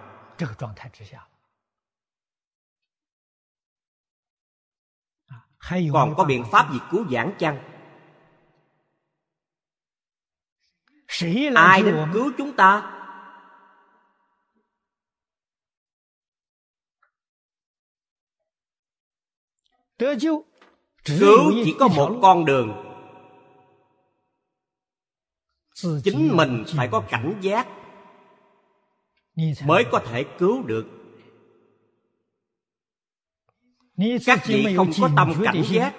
[5.93, 7.76] Còn có biện pháp gì cứu giảng chăng?
[11.55, 12.93] Ai đến cứu chúng ta?
[19.99, 22.83] Cứu chỉ có một con đường.
[26.03, 27.67] Chính mình phải có cảnh giác
[29.65, 30.85] mới có thể cứu được.
[34.25, 35.93] Các vị không có tâm cảnh giác.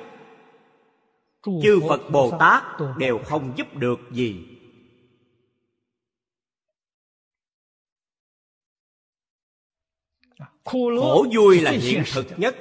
[1.62, 2.62] Chư phật bồ tát
[2.98, 4.57] đều không giúp được gì
[10.68, 12.56] khổ vui là hiện thực nhất.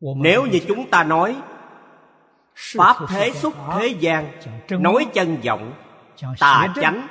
[0.00, 1.36] Nếu như chúng ta nói
[2.54, 5.74] pháp thế xúc thế gian nói chân vọng
[6.38, 7.06] tà chánh.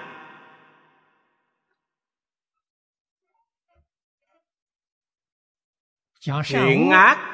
[6.46, 7.32] Thiện ác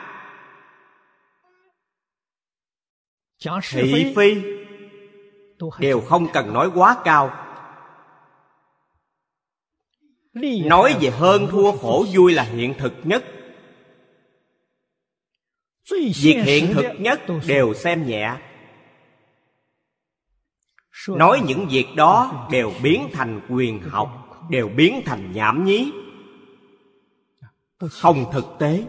[3.69, 4.41] thị phi
[5.79, 7.50] đều không cần nói quá cao
[10.65, 13.25] nói về hơn thua khổ vui là hiện thực nhất.
[15.91, 18.37] Việc hiện thực nhất đều xem nhẹ.
[21.07, 24.09] Nói những việc đó đều biến thành quyền học
[24.49, 25.91] đều biến thành nhảm nhí.
[27.77, 28.83] Không thực tế.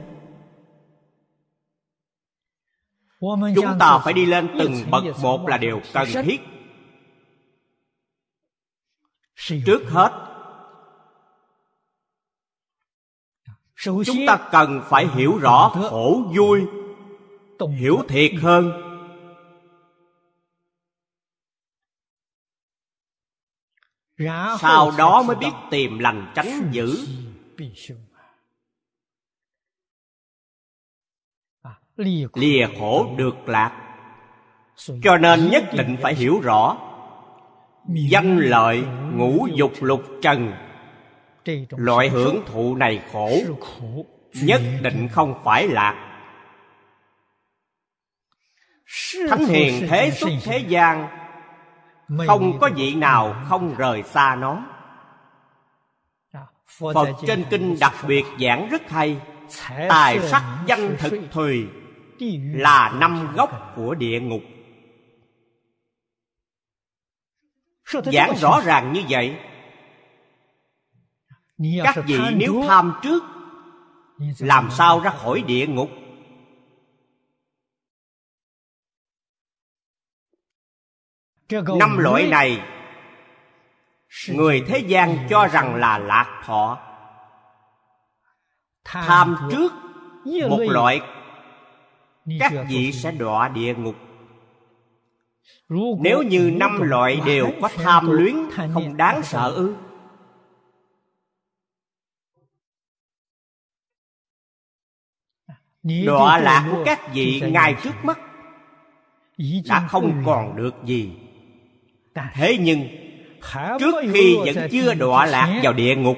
[3.54, 6.40] Chúng ta phải đi lên từng bậc một là điều cần thiết.
[9.66, 10.31] Trước hết
[13.84, 16.66] chúng ta cần phải hiểu rõ khổ vui
[17.72, 18.72] hiểu thiệt hơn.
[24.60, 27.06] Sau đó mới biết tìm lành tránh dữ
[32.34, 33.96] lìa khổ được lạc.
[35.02, 36.76] Cho nên nhất định phải hiểu rõ.
[37.88, 38.82] Danh lợi
[39.14, 40.52] ngũ dục lục trần
[41.76, 43.30] loại hưởng thụ này khổ
[44.34, 46.08] nhất định không phải lạc
[49.28, 51.08] thánh hiền thế xuất thế gian
[52.26, 54.66] không có vị nào không rời xa nó.
[56.66, 59.20] Phật trên kinh đặc biệt giảng rất hay.
[59.88, 61.66] Tài sắc danh thực thùy
[62.54, 64.42] là năm gốc của địa ngục.
[68.04, 69.36] Giảng rõ ràng như vậy
[71.84, 73.22] các vị nếu tham trước
[74.38, 75.90] làm sao ra khỏi địa ngục?
[81.78, 82.62] Năm loại này
[84.28, 86.78] người thế gian cho rằng là lạc thọ.
[88.84, 89.72] Tham trước
[90.48, 91.00] một loại
[92.40, 93.96] các vị sẽ đọa địa ngục.
[96.00, 98.36] Nếu như năm loại đều có tham luyến
[98.74, 99.74] không đáng sợ ư
[105.82, 108.18] đọa lạc của các vị ngay trước mắt.
[109.66, 111.12] Đã không còn được gì.
[112.34, 112.88] Thế nhưng
[113.78, 116.16] trước khi vẫn chưa đọa lạc vào địa ngục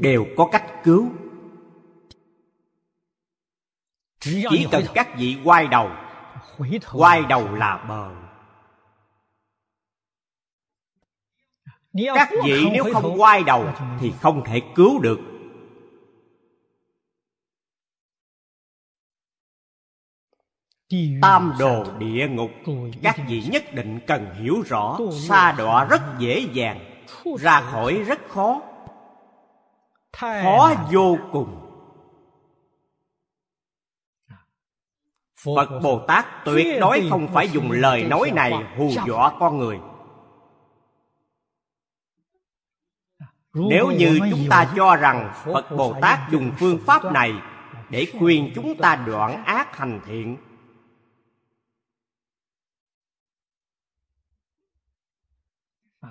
[0.00, 1.10] đều có cách cứu.
[4.20, 5.90] Chỉ cần các vị quay đầu
[6.92, 8.10] quay đầu là bờ.
[12.14, 13.68] Các vị nếu không quay đầu
[14.00, 15.20] thì không thể cứu được
[21.22, 22.50] tam đồ địa ngục
[23.02, 26.78] các vị nhất định cần hiểu rõ sa đọa rất dễ dàng
[27.38, 28.60] ra khỏi rất khó.
[30.12, 31.62] Khó vô cùng.
[35.44, 39.78] Phật bồ tát tuyệt đối không phải dùng lời nói này hù dọa con người.
[43.54, 47.32] Nếu như chúng ta cho rằng phật bồ tát dùng phương pháp này
[47.90, 50.36] để khuyên chúng ta đoạn ác hành thiện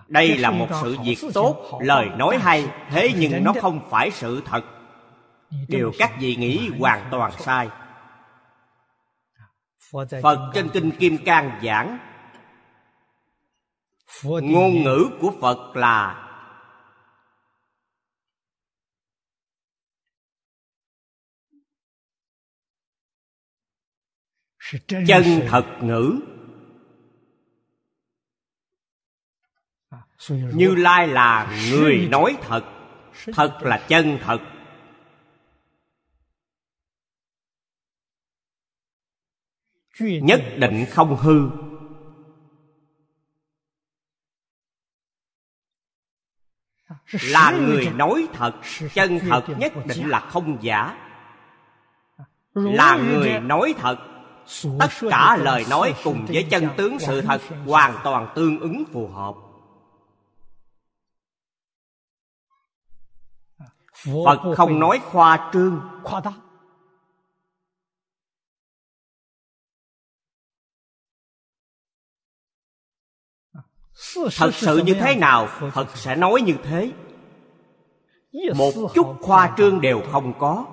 [0.07, 4.41] đây là một sự việc tốt lời nói hay thế nhưng nó không phải sự
[4.45, 4.61] thật.
[5.67, 7.69] Điều các vị nghĩ hoàn toàn sai.
[10.21, 11.97] Phật trên kinh kim cang giảng
[14.23, 16.21] ngôn ngữ của phật là
[25.07, 26.19] chân thật ngữ
[30.29, 32.63] như lai là người nói thật.
[33.33, 34.39] thật là chân thật.
[39.99, 41.49] Nhất định không hư.
[47.11, 48.53] Là người nói thật
[48.93, 50.97] chân thật nhất định là không giả.
[52.53, 53.97] Là người nói thật.
[54.79, 59.07] Tất cả lời nói cùng với chân tướng sự thật hoàn toàn tương ứng phù
[59.07, 59.44] hợp
[64.05, 65.81] phật không nói khoa trương.
[74.37, 76.93] Thật sự như thế nào phật sẽ nói như thế.
[78.55, 80.65] Một chút khoa trương đều không có.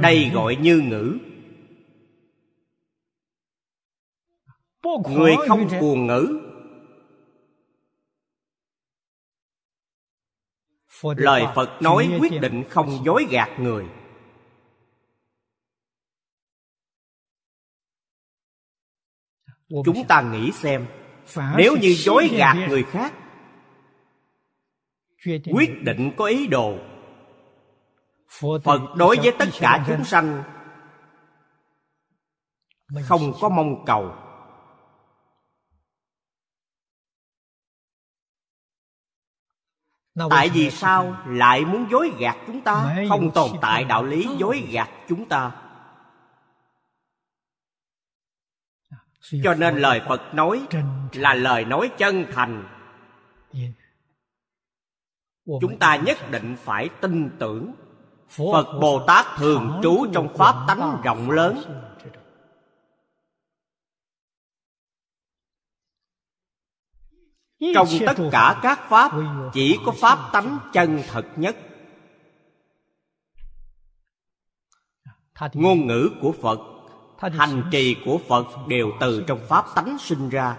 [0.00, 1.18] Đây gọi như ngữ.
[5.08, 6.41] Người không cuồng ngữ
[11.02, 13.86] lời phật nói quyết định không dối gạt người.
[19.68, 20.86] Chúng ta nghĩ xem
[21.56, 23.14] nếu như dối gạt người khác
[25.24, 26.78] quyết định có ý đồ.
[28.64, 30.42] Phật đối với tất cả chúng sanh
[33.02, 34.21] không có mong cầu
[40.30, 42.96] tại vì sao lại muốn dối gạt chúng ta?
[43.08, 45.52] Không tồn tại đạo lý dối gạt chúng ta.
[49.44, 50.60] Cho nên lời phật nói
[51.12, 52.64] là lời nói chân thành.
[55.60, 57.72] Chúng ta nhất định phải tin tưởng
[58.28, 61.62] phật bồ tát thường trú trong pháp tánh rộng lớn
[67.74, 69.12] trong tất cả các pháp
[69.52, 71.56] chỉ có pháp tánh chân thật nhất.
[75.52, 76.58] Ngôn ngữ của phật
[77.30, 80.58] hành trì của phật đều từ trong pháp tánh sinh ra.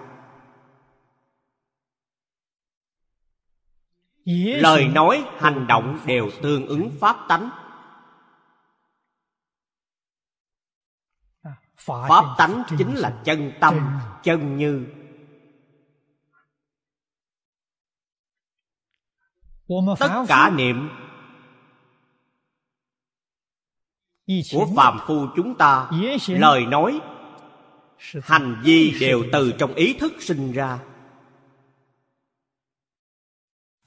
[4.62, 7.50] Lời nói hành động đều tương ứng pháp tánh.
[11.78, 14.86] Pháp tánh chính là chân tâm chân như
[20.00, 20.90] tất cả niệm
[24.28, 25.90] của phàm phu chúng ta
[26.28, 27.02] lời nói
[28.24, 30.80] hành vi đều từ trong ý thức sinh ra.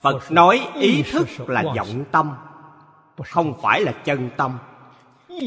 [0.00, 2.32] Phật nói ý thức là vọng tâm
[3.24, 4.58] không phải là chân tâm.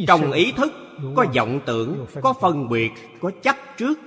[0.08, 0.74] Trong ý thức
[1.16, 4.00] có vọng tưởng có phân biệt có chấp trước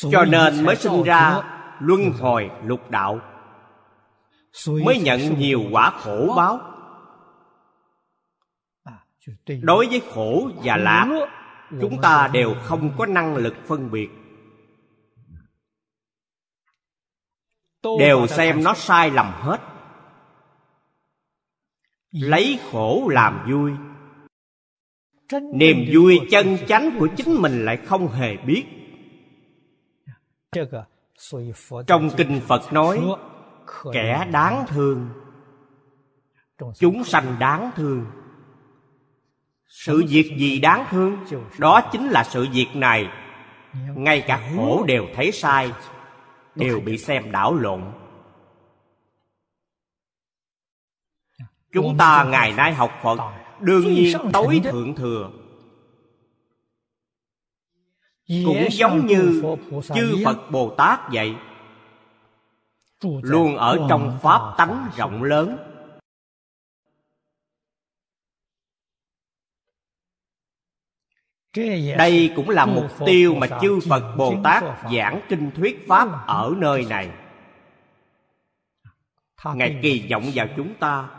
[0.00, 1.42] cho nên mới sinh ra
[1.80, 3.20] luân hồi lục đạo.
[4.84, 6.60] Mới nhận nhiều quả khổ báo.
[9.62, 11.28] Đối với khổ và lạc
[11.80, 14.08] chúng ta đều không có năng lực phân biệt.
[17.98, 19.60] Đều xem nó sai lầm hết.
[22.10, 23.72] Lấy khổ làm vui.
[25.52, 28.77] Niềm vui chân chánh của chính mình lại không hề biết
[31.86, 33.00] trong kinh phật nói
[33.92, 35.08] kẻ đáng thương
[36.78, 38.06] chúng sanh đáng thương.
[39.68, 41.24] Sự việc gì đáng thương?
[41.58, 43.08] Đó chính là sự việc này.
[43.94, 45.72] Ngay cả khổ đều thấy sai
[46.54, 47.82] đều bị xem đảo lộn.
[51.72, 53.18] Chúng ta ngày nay học phật
[53.60, 54.94] đương nhiên tối thượng.
[54.94, 55.30] thừa
[58.28, 59.42] cũng giống như
[59.94, 61.34] chư phật bồ tát vậy
[63.02, 65.56] luôn ở trong pháp tánh rộng lớn
[71.98, 76.54] đây cũng là mục tiêu mà chư phật bồ tát giảng kinh thuyết pháp ở
[76.56, 77.10] nơi này
[79.54, 81.17] ngài kỳ vọng vào chúng ta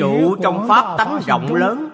[0.00, 1.90] trụ trong pháp tánh rộng lớn.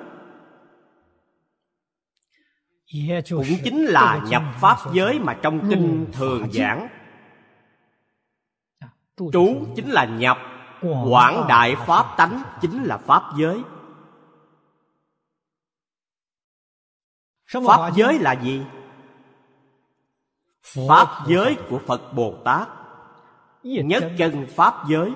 [3.31, 6.89] Cũng chính là nhập pháp giới mà trong kinh thường giảng.
[9.17, 10.39] trú chính là nhập
[10.83, 13.63] quảng đại pháp tánh chính là pháp giới.
[17.67, 18.63] Pháp giới là gì?
[20.89, 22.69] Pháp giới của phật bồ tát.
[23.63, 25.13] Nhất chân pháp giới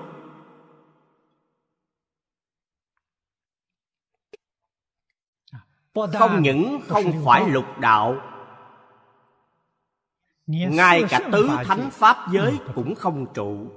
[5.93, 8.31] không những không phải lục đạo
[10.47, 13.67] ngay cả tứ thánh pháp giới cũng không trụ.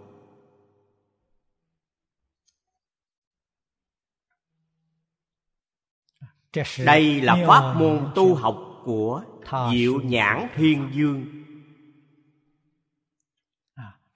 [6.85, 9.23] Đây là pháp môn tu học của
[9.73, 11.25] diệu nhãn thiên dương.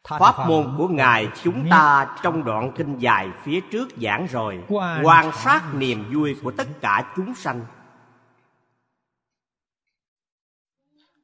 [0.09, 4.65] Pháp môn của ngài chúng ta trong đoạn kinh dài phía trước giảng rồi
[5.03, 7.65] quan sát niềm vui của tất cả chúng sanh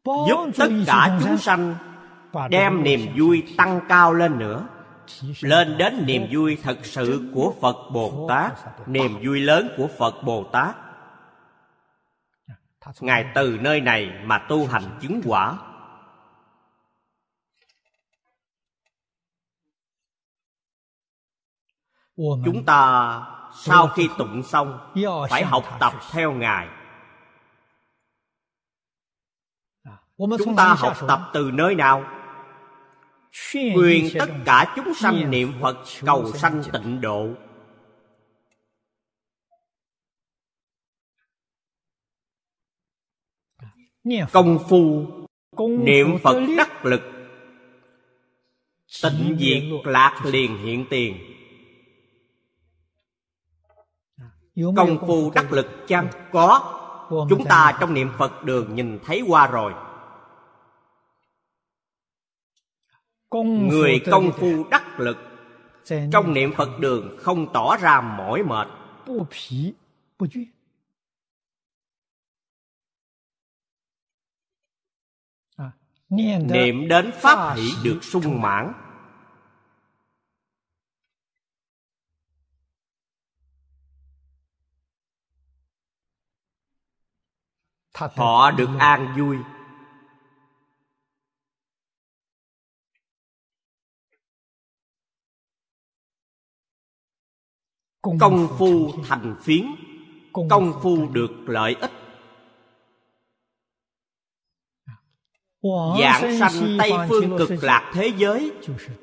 [0.05, 1.75] giúp tất cả chúng sanh
[2.51, 4.67] đem niềm vui tăng cao lên nữa.
[5.41, 8.53] Lên đến niềm vui thật sự của phật bồ tát
[8.87, 10.77] niềm vui lớn của phật bồ tát.
[13.01, 15.59] Ngài từ nơi này mà tu hành chứng quả.
[22.17, 23.23] Chúng ta
[23.55, 24.79] sau khi tụng xong
[25.31, 26.69] phải học tập theo ngài
[30.19, 32.05] chúng ta học tập từ nơi nào?
[33.53, 37.29] Khuyên tất cả chúng sanh niệm phật cầu sanh tịnh độ.
[44.33, 45.07] Công phu
[45.79, 47.03] niệm phật đắc lực
[49.03, 51.17] tịnh diệt lạc liền hiện tiền.
[54.77, 56.81] Công phu đắc lực chăng có?
[57.31, 59.73] Chúng ta trong niệm phật đường nhìn thấy qua rồi
[63.43, 65.17] người công phu đắc lực.
[66.13, 68.69] Trong niệm phật đường không tỏ ra mỏi mệt.
[76.09, 78.73] Niệm đến pháp hỷ được sung mãn.
[87.95, 89.37] Họ được an vui
[98.21, 99.67] công phu thành phiến.
[100.51, 101.91] Công phu được lợi ích.
[106.01, 108.53] Giảng sanh Tây Phương cực lạc thế giới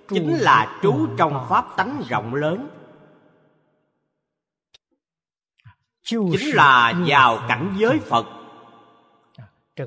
[0.10, 2.70] Chính là trú trong Pháp tánh rộng lớn.
[6.04, 8.26] Chính là vào cảnh giới Phật.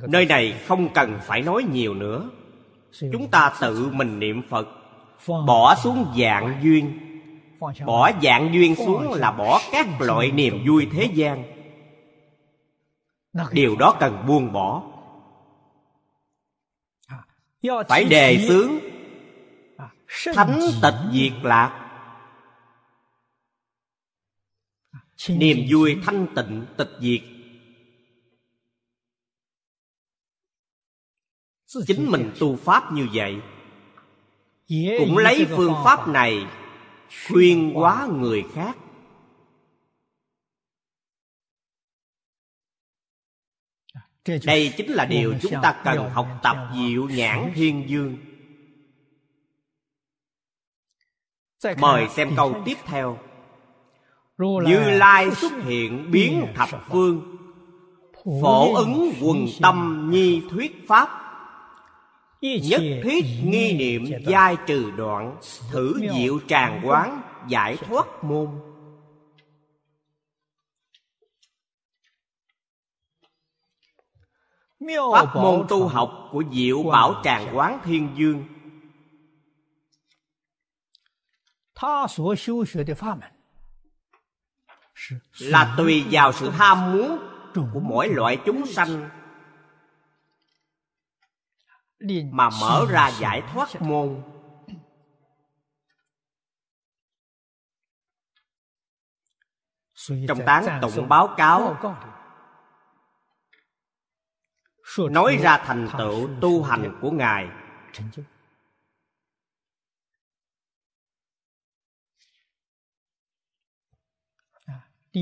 [0.08, 2.30] Nơi này không cần phải nói nhiều nữa.
[3.12, 4.68] Chúng ta tự mình niệm Phật
[5.26, 6.98] Bỏ xuống dạng duyên
[7.86, 11.44] Bỏ dạng duyên xuống là bỏ các loại niềm vui thế gian.
[13.52, 14.82] Điều đó cần buông bỏ.
[17.88, 18.70] Phải đề xướng.
[20.34, 21.80] Thánh tịch diệt lạc.
[25.28, 27.20] Niềm vui thanh tịnh tịch diệt.
[31.86, 33.36] Chính mình tu pháp như vậy.
[34.98, 36.46] Cũng lấy phương pháp này
[37.28, 38.76] khuyên hóa người khác.
[44.44, 48.16] Đây chính là điều chúng ta cần học tập diệu nhãn thiên dương.
[51.78, 53.18] Mời xem câu tiếp theo.
[54.38, 57.36] Như lai xuất hiện biến thập phương
[58.42, 61.23] phổ ứng quần tâm nhi thuyết pháp
[62.44, 65.36] nhất thiết nghi niệm giai trừ đoạn
[65.70, 68.48] thử diệu tràng quán giải thoát môn.
[75.12, 78.44] Pháp môn tu học của Diệu Bảo Tràng Quán Thiên Dương.
[85.38, 87.18] Là tùy vào sự ham muốn
[87.54, 89.10] của mỗi loại chúng sanh
[92.32, 94.22] mà mở ra giải thoát môn.
[100.28, 101.76] Trong tán tụng báo cáo
[105.10, 107.48] nói ra thành tựu tu hành của ngài.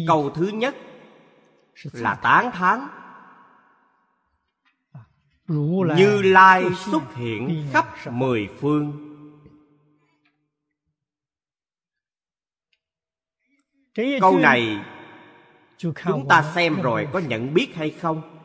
[0.06, 0.74] Câu thứ nhất
[1.82, 3.01] là tán thán
[5.96, 9.08] như lai xuất hiện khắp mười phương.
[14.20, 14.84] Câu này
[15.78, 18.38] chúng ta xem rồi có nhận biết hay không?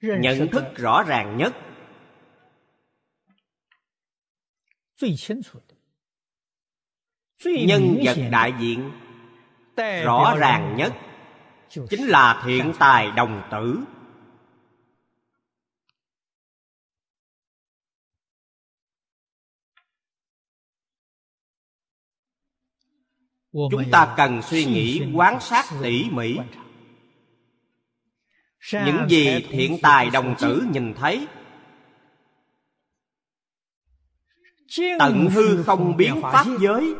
[0.00, 1.56] Nhận thức rõ ràng nhất.
[7.44, 8.90] nhân vật đại diện
[10.04, 10.92] rõ ràng nhất
[11.70, 13.78] chính là thiện tài đồng tử.
[23.52, 26.38] Chúng ta cần suy nghĩ quán sát tỉ mỉ.
[28.72, 31.26] những gì thiện tài đồng tử nhìn thấy
[34.98, 36.94] tận hư không biến pháp giới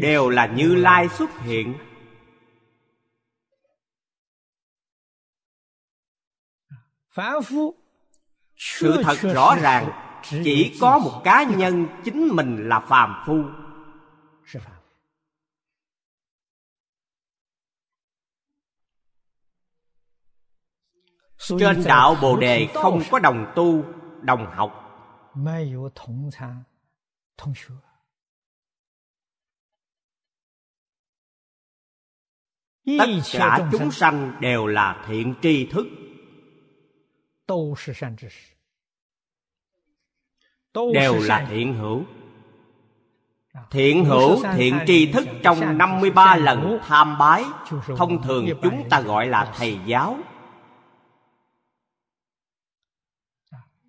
[0.00, 1.74] đều là như lai xuất hiện.
[8.56, 9.90] Sự thật rõ ràng
[10.44, 13.44] chỉ có một cá nhân chính mình là phàm phu.
[21.58, 23.84] Trên đạo bồ đề không có đồng tu
[24.22, 24.86] đồng học
[32.98, 35.86] tất cả chúng sanh đều là thiện tri thức.
[40.94, 42.04] đều là thiện hữu.
[43.70, 47.44] Thiện hữu thiện tri thức trong 53 lần tham bái
[47.96, 50.18] Thông thường chúng ta gọi là thầy giáo.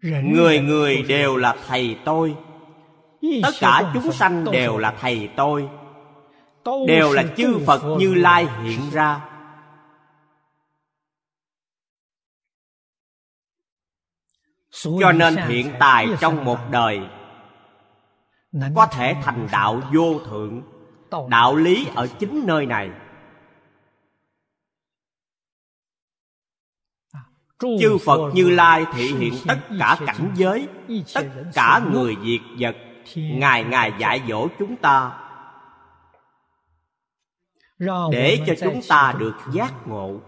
[0.03, 2.35] Người người đều là thầy tôi.
[3.43, 5.69] Tất cả chúng sanh đều là thầy tôi
[6.87, 9.27] Đều là chư Phật Như Lai hiện ra.
[14.83, 16.99] Cho nên thiện tài trong một đời
[18.75, 20.61] Có thể thành đạo vô thượng.
[21.29, 22.89] Đạo lý ở chính nơi này.
[27.79, 30.67] Chư phật như lai thị hiện tất cả cảnh giới
[31.13, 32.75] tất cả người diệt vật
[33.15, 35.20] ngài ngài dạy dỗ chúng ta
[38.11, 40.21] để cho chúng ta được giác ngộ.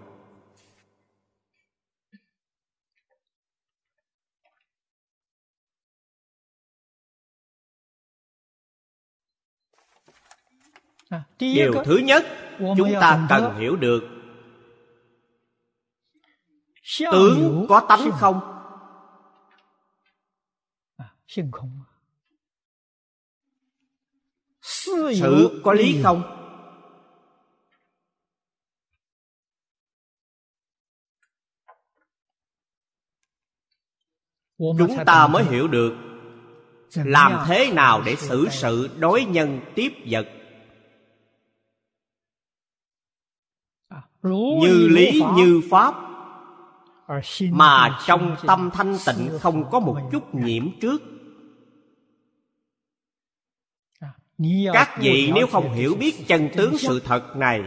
[11.39, 12.26] Điều thứ nhất
[12.78, 14.04] chúng ta cần hiểu được.
[17.12, 18.49] Tướng có tánh không?
[24.62, 26.43] Sự có lý không
[34.78, 35.93] chúng ta mới hiểu được
[36.93, 40.28] làm thế nào để xử sự đối nhân tiếp vật.
[44.61, 45.95] Như lý như pháp.
[47.51, 51.01] Mà trong tâm thanh tịnh không có một chút nhiễm trước.
[54.74, 57.61] Các vị nếu không hiểu biết chân tướng sự thật này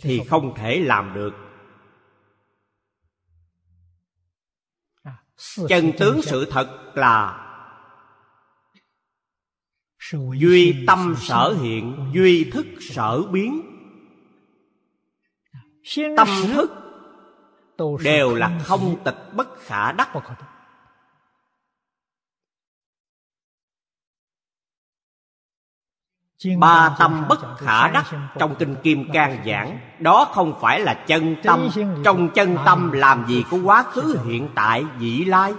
[0.00, 1.45] thì không thể làm được
[5.68, 7.42] chân tướng sự thật là
[10.40, 13.62] duy tâm sở hiện duy thức sở biến.
[16.16, 16.70] tâm thức
[18.04, 20.08] đều là không tịch bất khả đắc
[26.58, 28.04] ba tâm bất khả đắc
[28.38, 29.78] trong kinh kim cang giảng.
[29.98, 31.68] Đó không phải là chân tâm.
[32.04, 35.54] trong chân tâm làm gì có quá khứ hiện tại vị lai?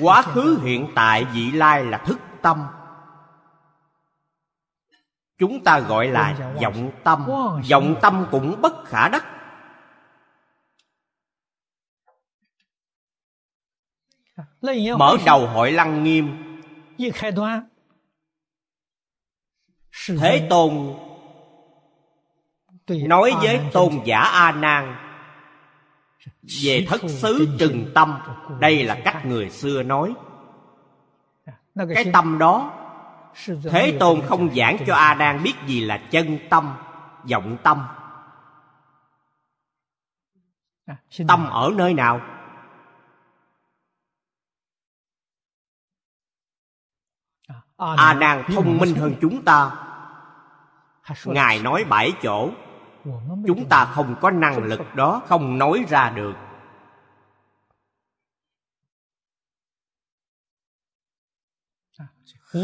[0.00, 2.64] Quá khứ hiện tại vị lai là thức tâm.
[5.38, 7.26] Chúng ta gọi là vọng tâm.
[7.70, 9.24] Vọng tâm cũng bất khả đắc.
[14.98, 16.28] Mở đầu hội lăng nghiêm
[20.06, 20.94] thế tôn
[22.88, 24.96] nói với tôn giả a nan
[26.62, 28.18] về thất xứ trừng tâm.
[28.60, 30.14] đây là cách người xưa nói.
[31.94, 32.72] Cái tâm đó
[33.70, 36.74] thế tôn không giảng cho a nan biết gì là chân tâm
[37.30, 37.86] vọng tâm.
[41.28, 42.20] Tâm ở nơi nào?
[47.76, 49.87] A nan thông minh hơn chúng ta
[51.24, 52.50] ngài nói bảy chỗ.
[53.46, 56.34] Chúng ta không có năng lực đó, không nói ra được.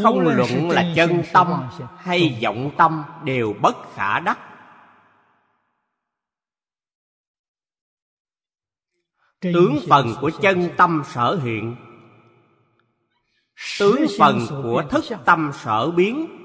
[0.03, 4.39] Không luận là chân tâm hay vọng tâm đều bất khả đắc.
[9.39, 11.75] Tướng phần của chân tâm sở hiện.
[13.79, 16.44] Tướng phần của thức tâm sở biến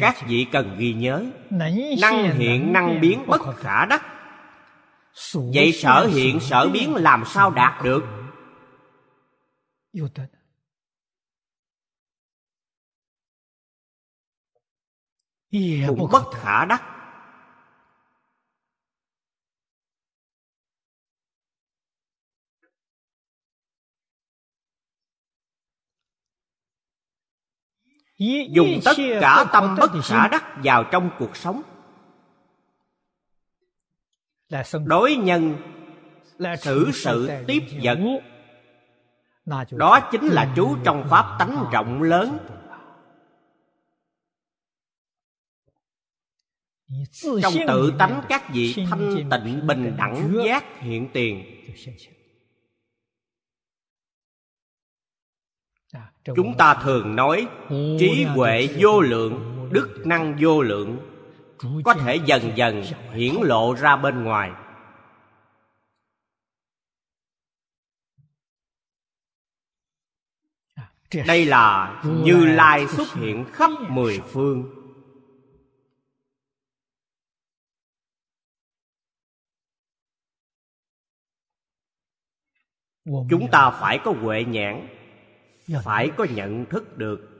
[0.00, 1.24] các vị cần ghi nhớ.
[2.00, 4.02] Năng hiện năng biến bất khả đắc.
[5.54, 8.04] Vậy sở hiện sở biến làm sao đạt được?
[15.86, 16.97] cũng bất khả đắc
[28.50, 31.62] dùng tất cả tâm bất khả đắc vào trong cuộc sống.
[34.84, 35.56] Đối nhân
[36.58, 38.18] xử sự tiếp dẫn.
[39.70, 42.38] Đó chính là trú trong pháp tánh rộng lớn.
[47.42, 51.44] trong tự tánh các vị thanh tịnh bình đẳng giác hiện tiền
[56.24, 57.48] chúng ta thường nói
[57.98, 60.98] trí huệ vô lượng đức năng vô lượng.
[61.84, 62.82] Có thể dần dần
[63.14, 64.50] hiển lộ ra bên ngoài.
[71.26, 74.74] Đây là như lai xuất hiện khắp mười phương.
[83.04, 84.97] Chúng ta phải có huệ nhãn
[85.84, 87.34] phải có nhận thức được.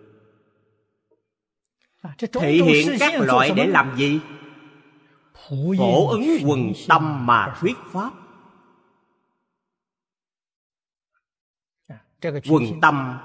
[2.33, 4.21] Thị hiện các loại để làm gì?
[5.35, 8.13] Phổ ứng quần tâm mà thuyết pháp.
[12.23, 13.19] Quần tâm.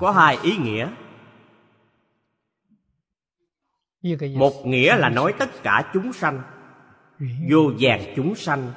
[0.00, 0.90] Có hai ý nghĩa.
[4.36, 6.42] Một nghĩa là nói tất cả chúng sanh
[7.50, 8.72] vô vàng chúng sanh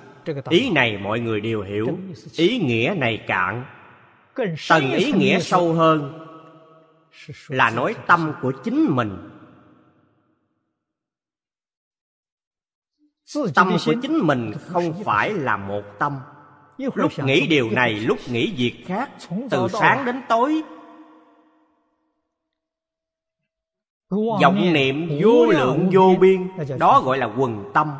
[0.49, 1.97] ý này mọi người đều hiểu.
[2.37, 3.65] Ý nghĩa này cạn.
[4.69, 6.21] Tầng ý nghĩa sâu hơn
[7.47, 9.29] là nói tâm của chính mình.
[13.55, 16.19] Tâm của chính mình không phải là một tâm.
[16.77, 19.09] Lúc nghĩ điều này lúc nghĩ việc khác
[19.49, 20.61] từ sáng đến tối.
[24.41, 26.47] Vọng niệm vô lượng vô biên
[26.79, 27.91] đó gọi là quần tâm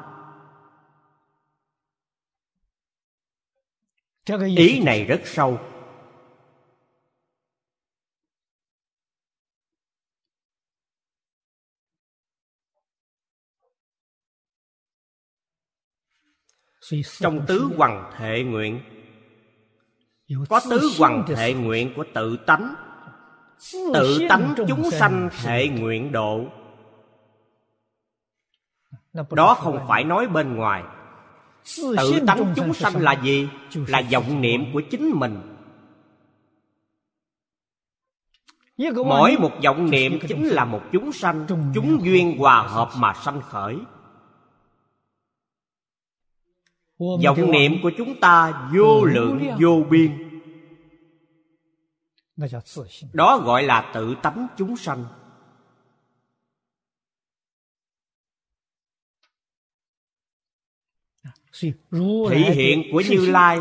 [4.56, 5.60] ý này rất sâu.
[17.20, 18.82] Trong tứ hoàng thệ nguyện.
[20.50, 22.76] Có tứ hoàng thệ nguyện của tự tánh.
[23.94, 26.46] Tự tánh chúng sanh thệ nguyện độ.
[29.32, 30.84] Đó không phải nói bên ngoài
[31.98, 33.50] tự tánh chúng sanh là gì?
[33.88, 35.42] là vọng niệm của chính mình.
[39.06, 41.46] Mỗi một vọng niệm chính là một chúng sanh.
[41.76, 43.78] Chúng duyên hòa hợp mà sanh khởi.
[47.00, 50.42] Vọng niệm của chúng ta vô lượng vô biên.
[53.14, 55.06] Đó gọi là tự tánh chúng sanh
[62.30, 63.60] thị hiện của như lai.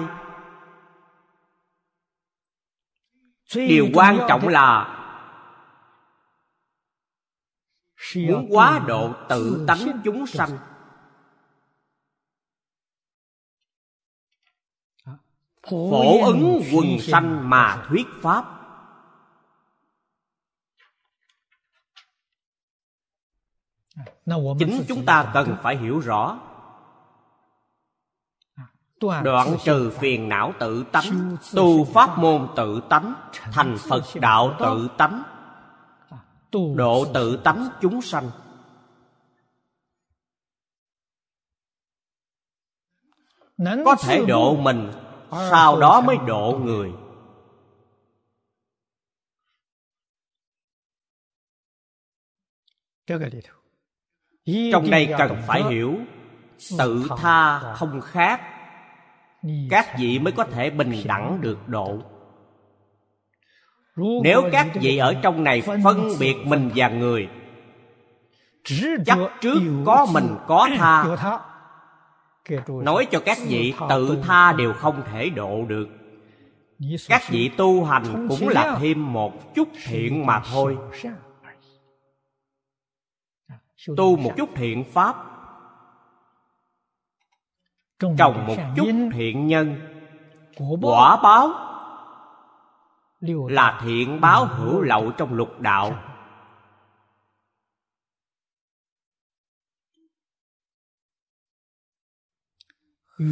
[3.55, 5.01] Điều quan trọng là
[8.17, 10.59] muốn quá độ tự tánh chúng sanh.
[15.71, 18.45] Phổ ứng quần sanh mà thuyết pháp.
[24.59, 26.54] Chính chúng ta cần phải hiểu rõ
[29.01, 34.89] đoạn trừ phiền não tự tánh tu pháp môn tự tánh thành phật đạo tự
[34.99, 35.23] tánh.
[36.77, 38.31] Độ tự tánh chúng sanh.
[43.59, 44.93] Có thể độ mình
[45.31, 46.93] sau đó mới độ người.
[54.73, 55.99] Trong đây cần phải hiểu
[56.79, 58.54] tự tha không khác
[59.71, 61.99] các vị mới có thể bình đẳng được độ.
[63.97, 67.29] Nếu các vị ở trong này phân biệt mình và người
[69.07, 71.05] chắc trước có mình có tha.
[72.69, 75.89] Nói cho các vị tự tha đều không thể độ được.
[77.09, 80.77] Các vị tu hành cũng là thêm một chút thiện mà thôi.
[83.97, 85.34] Tu một chút thiện pháp
[87.99, 89.77] trồng một chút thiện nhân.
[90.83, 91.51] quả báo.
[93.49, 95.93] Là thiện báo hữu lậu trong lục đạo.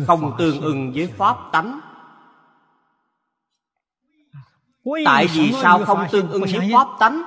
[0.07, 1.81] không tương ưng với pháp tánh.
[5.05, 7.23] Tại vì sao không tương ưng với pháp tánh?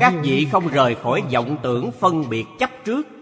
[0.00, 3.13] Các vị không rời khỏi vọng tưởng phân biệt chấp trước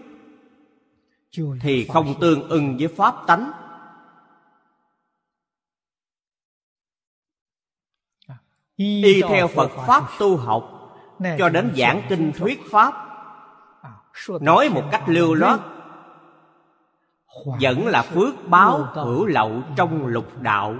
[1.61, 3.51] thì không tương ưng với pháp tánh.
[8.75, 10.69] Y theo phật pháp tu học
[11.37, 12.93] cho đến giảng kinh thuyết pháp.
[14.41, 15.59] Nói một cách lưu loát
[17.45, 20.75] vẫn là phước báo hữu lậu trong lục đạo.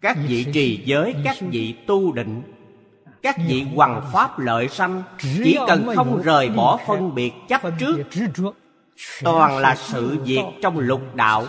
[0.00, 2.61] Các vị trì giới các vị tu định
[3.22, 7.96] các vị hoằng pháp lợi sanh chỉ cần không rời bỏ phân biệt chấp trước
[9.22, 11.46] toàn là sự việc trong lục đạo.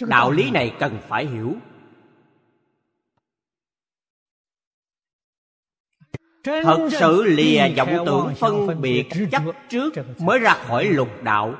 [0.00, 1.54] Đạo lý này cần phải hiểu.
[6.44, 9.92] Thật sự lìa vọng tưởng phân biệt chấp trước.
[10.18, 11.54] mới ra khỏi lục đạo.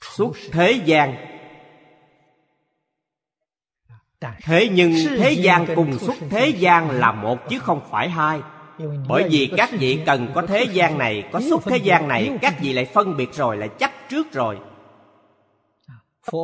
[0.00, 1.35] suốt thế gian
[4.20, 8.40] thế nhưng thế gian cùng xuất thế gian là một chứ không phải hai.
[9.08, 12.54] Bởi vì các vị cần có thế gian này có xuất thế gian này các
[12.60, 14.58] vị lại phân biệt rồi lại chấp trước rồi.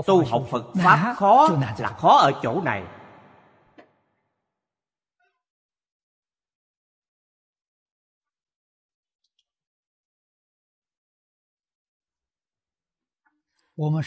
[0.07, 1.49] Tu học phật pháp khó
[1.79, 2.83] là khó ở chỗ này.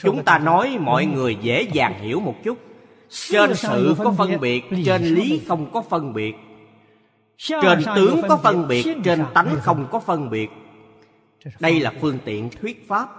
[0.01, 2.57] Chúng ta nói mọi người dễ dàng hiểu một chút
[3.29, 6.35] trên sự có phân biệt trên lý không có phân biệt.
[7.37, 10.49] Trên tướng có phân biệt trên tánh không có phân biệt.
[11.59, 13.09] Đây là phương tiện thuyết pháp.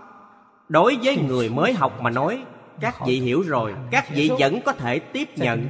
[0.69, 2.43] Đối với người mới học mà nói
[2.81, 5.69] các vị hiểu rồi các vị vẫn có thể tiếp nhận.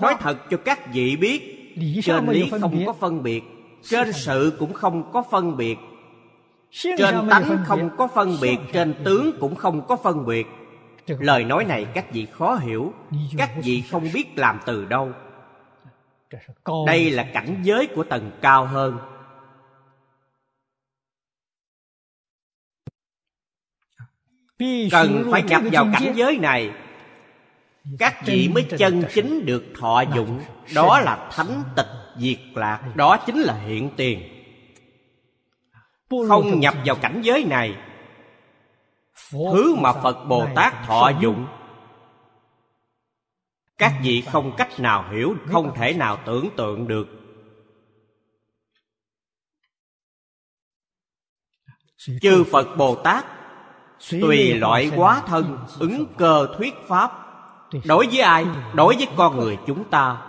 [0.00, 1.54] nói thật cho các vị biết
[2.04, 3.44] trên lý không có phân biệt.
[3.82, 5.78] Trên sự cũng không có phân biệt.
[6.70, 10.46] Trên tánh không có phân biệt trên tướng cũng không có phân biệt
[11.18, 12.92] lời nói này các vị khó hiểu
[13.38, 15.12] các vị không biết làm từ đâu.
[16.86, 18.98] Đây là cảnh giới của tầng cao hơn.
[24.90, 26.72] Cần phải nhập vào cảnh giới này.
[27.98, 30.40] Các vị mới chân chính được thọ dụng.
[30.74, 31.86] đó là thánh tịch
[32.16, 32.80] diệt lạc.
[32.94, 34.22] Đó chính là hiện tiền.
[36.28, 37.76] Không nhập vào cảnh giới này
[39.30, 41.46] thứ mà phật bồ tát thọ dụng
[43.78, 47.08] các vị không cách nào hiểu không thể nào tưởng tượng được.
[52.20, 53.24] Chư phật bồ tát
[54.10, 57.12] tùy loại quá thân ứng cơ thuyết pháp.
[57.84, 58.46] Đối với ai?
[58.74, 60.27] đối với con người chúng ta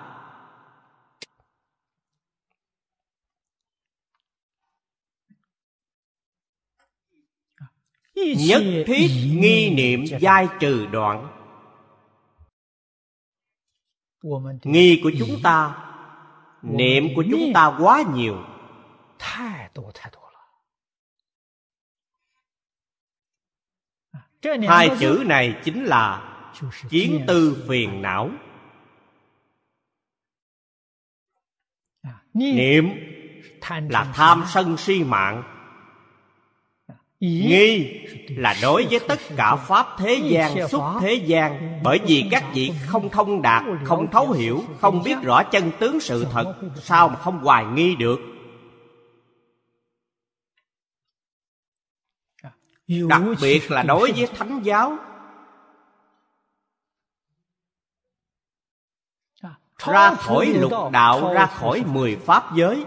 [8.37, 11.35] nhất thiết nghi niệm giai trừ đoạn.
[14.63, 15.85] Nghi của chúng ta
[16.61, 18.37] niệm của chúng ta quá nhiều.
[24.67, 26.35] Hai chữ này chính là
[26.89, 28.29] chiến tư phiền não.
[32.33, 32.89] Niệm
[33.89, 35.58] là tham sân si mạng
[37.19, 42.43] nghi là đối với tất cả pháp thế gian xuất thế gian bởi vì các
[42.53, 47.09] vị không thông đạt không thấu hiểu không biết rõ chân tướng sự thật sao
[47.09, 48.19] mà không hoài nghi được?
[53.07, 54.97] Đặc biệt là đối với thánh giáo.
[59.87, 62.85] Ra khỏi lục đạo ra khỏi mười pháp giới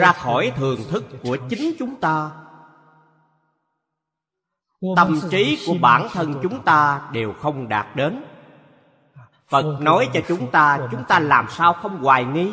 [0.00, 2.30] ra khỏi thường thức của chính chúng ta.
[4.96, 8.22] Tâm trí của bản thân chúng ta đều không đạt đến.
[9.48, 12.52] Phật nói cho chúng ta chúng ta làm sao không hoài nghi?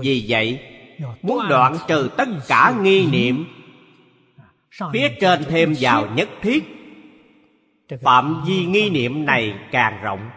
[0.00, 0.60] Vì vậy
[1.22, 3.44] muốn đoạn trừ tất cả nghi niệm
[4.92, 6.64] phía trên thêm vào nhất thiết.
[8.02, 10.30] Phạm vi nghi niệm này càng rộng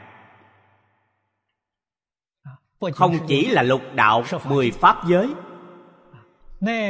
[2.93, 5.29] không chỉ là lục đạo mười pháp giới.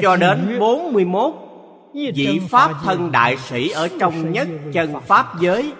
[0.01, 1.33] Cho đến bốn mươi mốt
[1.93, 5.73] vị pháp thân đại sĩ ở trong nhất chân pháp giới.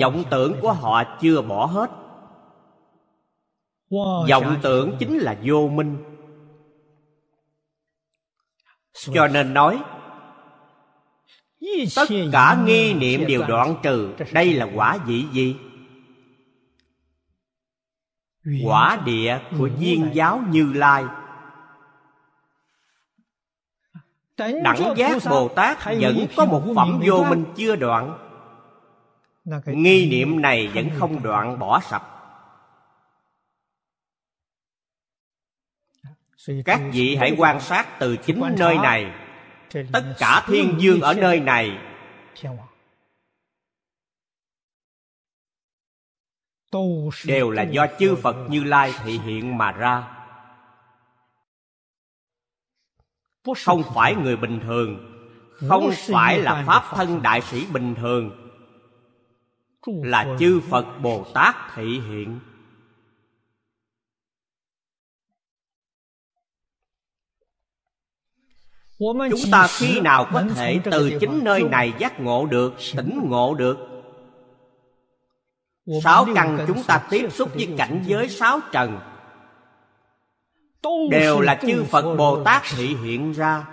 [0.00, 1.90] Vọng tưởng của họ chưa bỏ hết.
[4.30, 5.96] Vọng tưởng chính là vô minh.
[8.92, 9.78] Cho nên nói
[11.96, 14.14] tất cả nghi niệm đều đoạn trừ.
[14.32, 15.56] Đây là quả vị gì
[18.64, 21.04] quả địa của viên giáo như lai.
[24.38, 28.18] Đẳng giác bồ tát vẫn có một phẩm vô minh chưa đoạn.
[29.66, 32.02] Nghi niệm này vẫn không đoạn bỏ sạch.
[36.64, 39.12] Các vị hãy quan sát từ chính nơi này.
[39.92, 41.78] tất cả thiên dương ở nơi này
[47.26, 50.08] đều là do chư phật như lai thị hiện mà ra.
[53.64, 55.12] Không phải người bình thường.
[55.68, 58.30] Không phải là pháp thân đại sĩ bình thường.
[59.86, 62.40] Là chư phật bồ tát thị hiện.
[68.98, 73.54] Chúng ta khi nào có thể từ chính nơi này giác ngộ được tỉnh ngộ
[73.54, 73.95] được
[76.02, 78.98] sáu căn chúng ta tiếp xúc với cảnh giới sáu trần.
[81.10, 83.66] Đều là chư phật bồ tát thị hiện ra.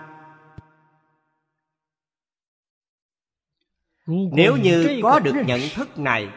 [4.06, 6.28] Nếu như có được nhận thức này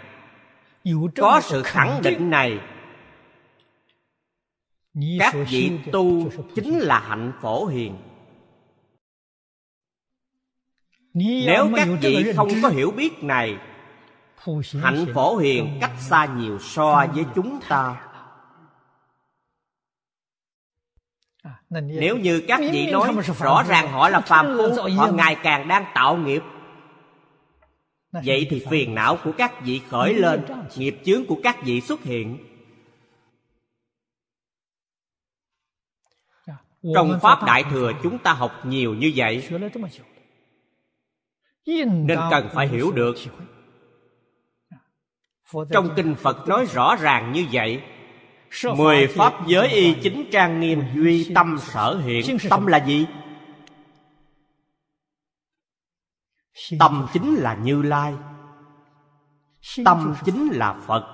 [1.15, 2.59] có sự khẳng định này
[5.19, 7.97] các vị tu chính là hạnh phổ hiền.
[11.13, 13.57] Nếu các vị không có hiểu biết này
[14.81, 18.03] hạnh phổ hiền, cách xa nhiều so với chúng ta.
[21.69, 25.85] Nếu như các vị nói rõ ràng họ là phàm phu, họ ngày càng đang
[25.95, 26.41] tạo nghiệp.
[28.11, 30.45] Vậy thì phiền não của các vị khởi lên,
[30.76, 32.38] nghiệp chướng của các vị xuất hiện.
[36.95, 39.47] Trong pháp đại thừa, chúng ta học nhiều như vậy.
[41.85, 43.15] Nên cần phải hiểu được
[45.72, 47.82] trong kinh phật nói rõ ràng như vậy
[48.76, 52.38] mười pháp giới y chính trang nghiêm duy tâm sở hiện.
[52.49, 53.06] tâm là gì?
[56.80, 58.14] Tâm chính là như lai.
[59.86, 61.14] Tâm chính là phật.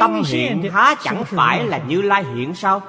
[0.00, 2.82] Tâm hiện há chẳng phải là như lai hiện sao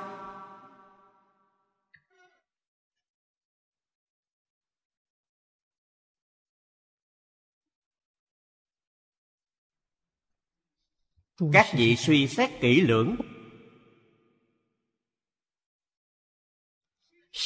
[11.53, 13.15] các vị suy xét kỹ lưỡng.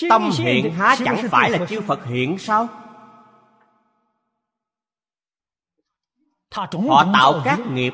[0.09, 2.67] Tâm hiện há chẳng phải là chư phật hiện sao?
[6.51, 7.93] Họ tạo các nghiệp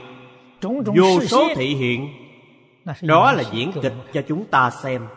[0.96, 2.10] vô số thị hiện.
[3.02, 5.08] Đó là diễn kịch cho chúng ta xem.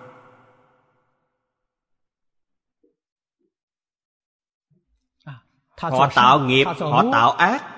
[5.77, 7.78] Họ tạo nghiệp họ tạo ác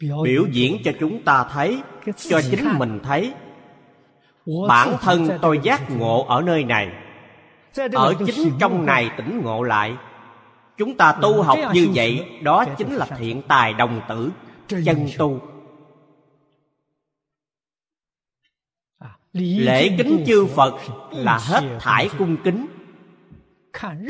[0.00, 1.82] biểu diễn cho chúng ta thấy
[2.16, 3.34] cho chính mình thấy.
[4.68, 6.88] Bản thân tôi giác ngộ ở nơi này.
[7.92, 9.96] Ở chính trong này tỉnh ngộ lại.
[10.76, 14.30] Chúng ta tu học như vậy đó chính là thiện tài đồng tử
[14.68, 15.40] chân tu.
[19.32, 20.74] Lễ kính chư phật
[21.10, 22.66] là hết thải cung kính.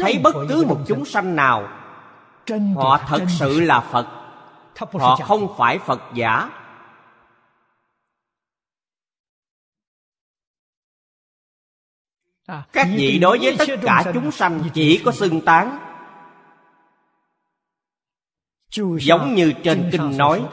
[0.01, 1.69] Thấy bất cứ một chúng sanh nào
[2.75, 4.07] họ thật sự là phật
[4.77, 6.51] họ không phải phật giả.
[12.73, 15.79] Các vị đối với tất cả chúng sanh chỉ có xưng tán.
[19.01, 20.49] Giống như trên kinh nói.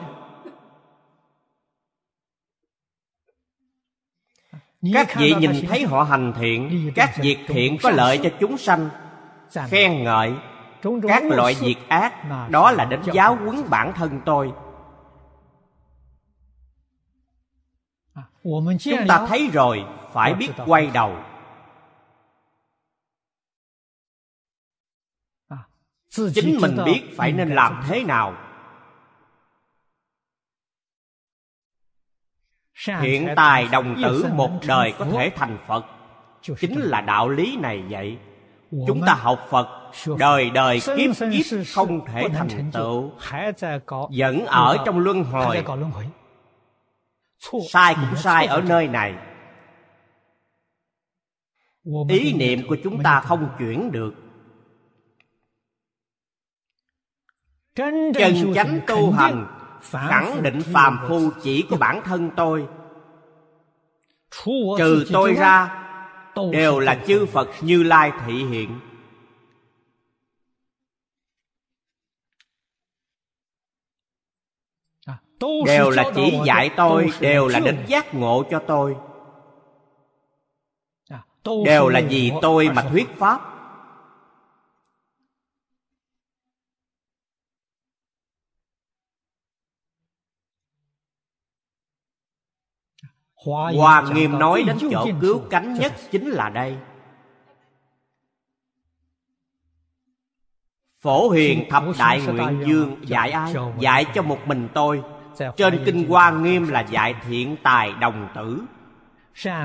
[4.93, 8.89] Các vị nhìn thấy họ hành thiện các việc thiện có lợi cho chúng sanh.
[9.69, 10.33] Khen ngợi
[11.07, 12.13] các loại việc ác
[12.49, 14.53] đó là đến giáo huấn bản thân tôi.
[18.79, 21.17] Chúng ta thấy rồi phải biết quay đầu.
[26.09, 28.37] Chính mình biết phải nên làm thế nào.
[33.01, 35.85] hiện tài đồng tử một đời có thể thành phật.
[36.59, 38.17] Chính là đạo lý này vậy
[38.87, 39.67] chúng ta học phật
[40.19, 43.11] đời đời kiếp kiếp không thể thành tựu.
[44.17, 45.63] vẫn ở trong luân hồi.
[47.69, 49.15] sai cũng sai ở nơi này.
[52.09, 54.13] ý niệm của chúng ta không chuyển được.
[57.75, 58.11] chân
[58.55, 59.47] chánh tu hành
[59.81, 62.67] khẳng định phàm phu chỉ có bản thân tôi.
[64.77, 65.82] trừ tôi ra
[66.51, 68.79] đều là chư phật như lai thị hiện.
[75.65, 78.95] Đều là chỉ dạy tôi đều là đến giác ngộ cho tôi.
[81.65, 83.52] Đều là vì tôi mà thuyết pháp
[93.45, 96.77] Hoa Nghiêm nói đến chỗ cứu cánh nhất chính là đây.
[101.01, 103.53] Phổ hiền thập đại nguyện dương dạy ai?
[103.79, 105.03] Dạy cho một mình tôi.
[105.57, 108.61] Trên kinh Hoa Nghiêm là dạy thiện tài đồng tử.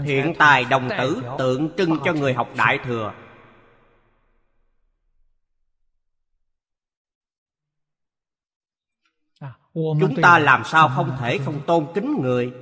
[0.04, 3.12] Thiện tài đồng tử tượng trưng cho người học đại thừa.
[9.74, 12.52] Chúng ta làm sao không thể không tôn kính người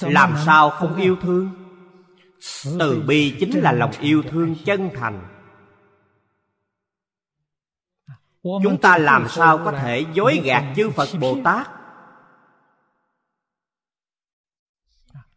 [0.00, 1.50] làm sao không yêu thương?
[2.78, 5.28] Từ bi chính là lòng yêu thương chân thành.
[8.42, 11.70] Chúng ta làm sao có thể dối gạt chư phật bồ tát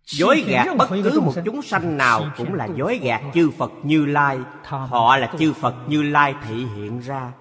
[0.06, 4.06] dối gạt bất cứ một chúng sanh nào cũng là dối gạt chư phật như
[4.06, 4.40] lai.
[4.64, 7.32] Họ là chư phật như lai thị hiện ra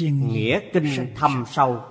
[0.00, 1.84] nghĩa kinh thâm sâu.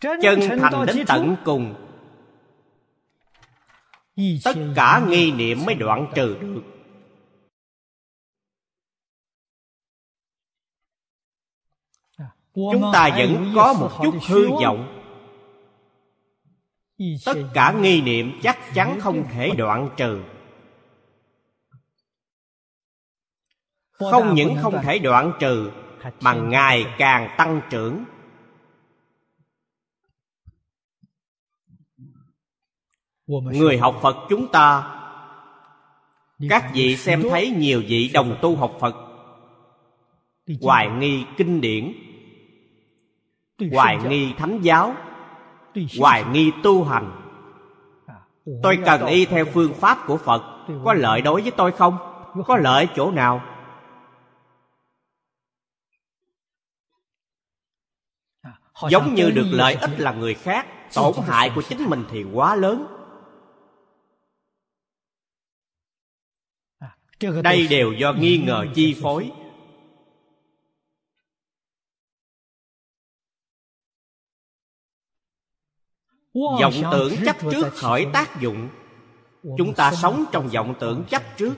[0.00, 1.74] Chân thành đến tận cùng.
[4.44, 6.62] Tất cả nghi niệm mới đoạn trừ được.
[12.54, 15.00] Chúng ta vẫn có một chút hư vọng.
[17.24, 20.22] Tất cả nghi niệm chắc chắn không thể đoạn trừ
[24.10, 25.70] không những không thể đoạn trừ
[26.20, 28.04] mà ngày càng tăng trưởng.
[33.26, 34.90] Người học phật chúng ta
[36.48, 38.94] các vị xem thấy nhiều vị đồng tu học phật
[40.60, 41.92] hoài nghi kinh điển
[43.72, 44.94] hoài nghi thánh giáo
[45.98, 47.20] hoài nghi tu hành.
[48.62, 50.42] Tôi cần y theo phương pháp của phật
[50.84, 51.96] có lợi đối với tôi không?
[52.46, 53.53] Có lợi chỗ nào
[58.90, 62.56] giống như được lợi ích là người khác tổn hại của chính mình thì quá
[62.56, 62.86] lớn.
[67.42, 69.32] Đây đều do nghi ngờ chi phối.
[76.34, 78.68] vọng tưởng chấp trước khởi tác dụng.
[79.58, 81.54] Chúng ta sống trong vọng tưởng chấp trước.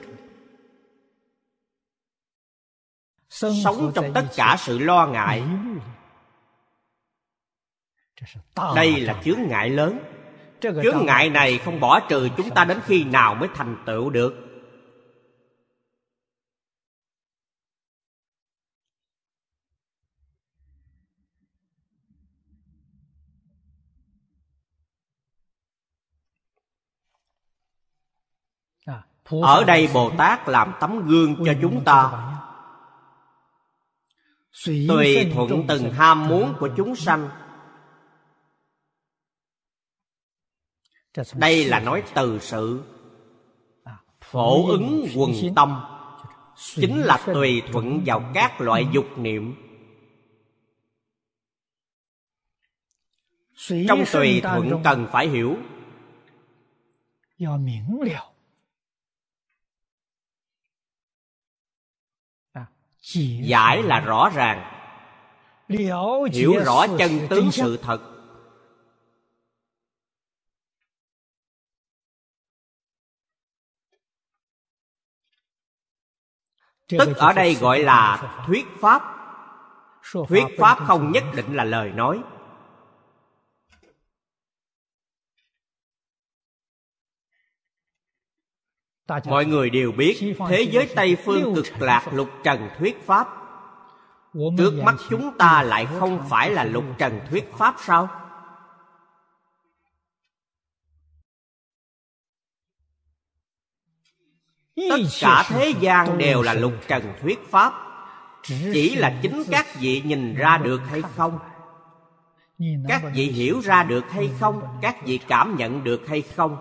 [3.29, 5.43] Sống trong tất cả sự lo ngại
[8.75, 9.99] đây là chướng ngại lớn.
[10.61, 14.43] Chướng ngại này không bỏ trừ chúng ta đến khi nào mới thành tựu được.
[29.41, 32.11] Ở đây bồ tát làm tấm gương cho chúng ta.
[34.65, 37.29] Tùy thuận từng ham muốn của chúng sanh
[41.35, 42.83] đây là nói từ sự
[44.21, 45.83] phổ ứng quần tâm
[46.57, 49.55] chính là tùy thuận vào các loại dục niệm.
[53.87, 55.57] Trong tùy thuận cần phải hiểu.
[63.41, 64.73] Giải là rõ ràng.
[66.31, 68.16] Hiểu rõ chân tướng sự thật
[76.89, 79.13] tức ở đây gọi là thuyết pháp.
[80.27, 82.19] Thuyết pháp không nhất định là lời nói.
[89.25, 93.27] Mọi người đều biết thế giới tây phương cực lạc lục trần thuyết pháp.
[94.57, 98.26] Trước mắt chúng ta lại không phải là lục trần thuyết pháp sao
[104.77, 107.73] tất cả thế gian đều là lục trần thuyết pháp.
[108.43, 111.39] Chỉ là chính các vị nhìn ra được hay không?
[112.87, 114.61] Các vị hiểu ra được hay không?
[114.81, 116.57] các vị cảm nhận được hay không?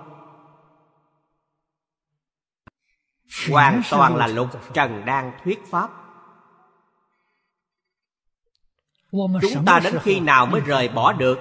[3.51, 5.91] Hoàn toàn là lục trần đang thuyết pháp.
[9.13, 11.39] Chúng ta đến khi nào mới rời bỏ được?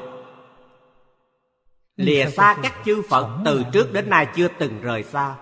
[1.95, 5.35] lìa xa các chư phật từ trước đến nay chưa từng rời xa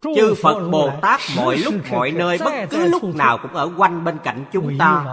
[0.00, 4.04] chư phật bồ tát mọi lúc mọi nơi bất cứ lúc nào cũng ở quanh
[4.04, 5.04] bên cạnh chúng ta.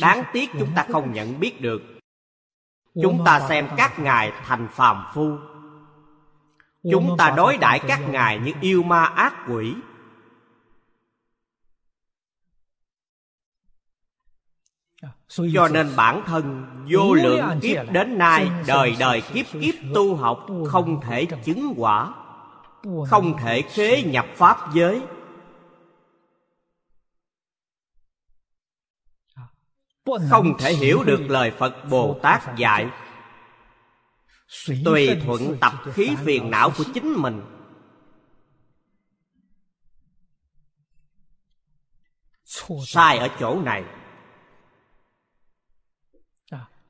[0.00, 1.82] đáng tiếc chúng ta không nhận biết được.
[3.02, 5.36] Chúng ta xem các ngài thành phàm phu.
[6.90, 9.74] Chúng ta đối đãi các ngài như yêu ma ác quỷ
[15.28, 20.46] cho nên bản thân vô lượng kiếp đến nay đời đời kiếp kiếp tu học
[20.66, 22.14] không thể chứng quả.
[23.08, 25.02] không thể khế nhập pháp giới.
[30.30, 32.90] Không thể hiểu được lời phật bồ tát dạy.
[34.84, 37.42] tùy thuận tập khí phiền não của chính mình.
[42.86, 43.84] Sai ở chỗ này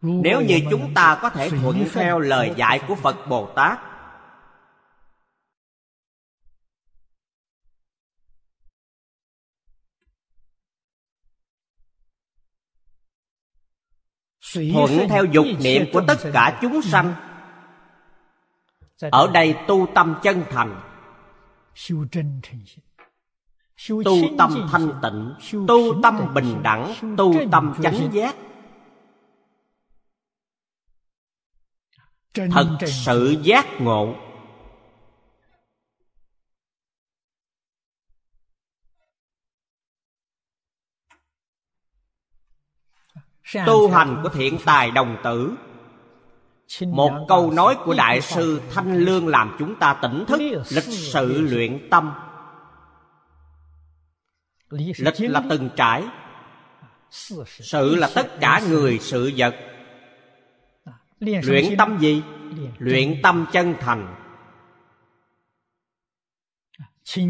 [0.00, 3.78] nếu như chúng ta có thể thuận theo lời dạy của phật bồ tát,
[14.72, 17.14] thuận theo dục niệm của tất cả chúng sanh,
[19.10, 20.80] ở đây tu tâm chân thành,
[24.04, 25.34] tu tâm thanh tịnh,
[25.68, 28.36] tu tâm bình đẳng, tu tâm chánh giác
[32.34, 34.14] thật sự giác ngộ.
[43.66, 45.56] Tu hành của thiện tài đồng tử.
[46.86, 50.40] Một câu nói của đại sư thanh lương làm chúng ta tỉnh thức
[50.70, 52.12] lịch sự luyện tâm.
[54.70, 56.04] Lịch là từng trải.
[57.44, 59.54] Sự là tất cả người sự vật
[61.20, 62.22] luyện tâm gì?
[62.78, 64.14] Luyện tâm chân thành.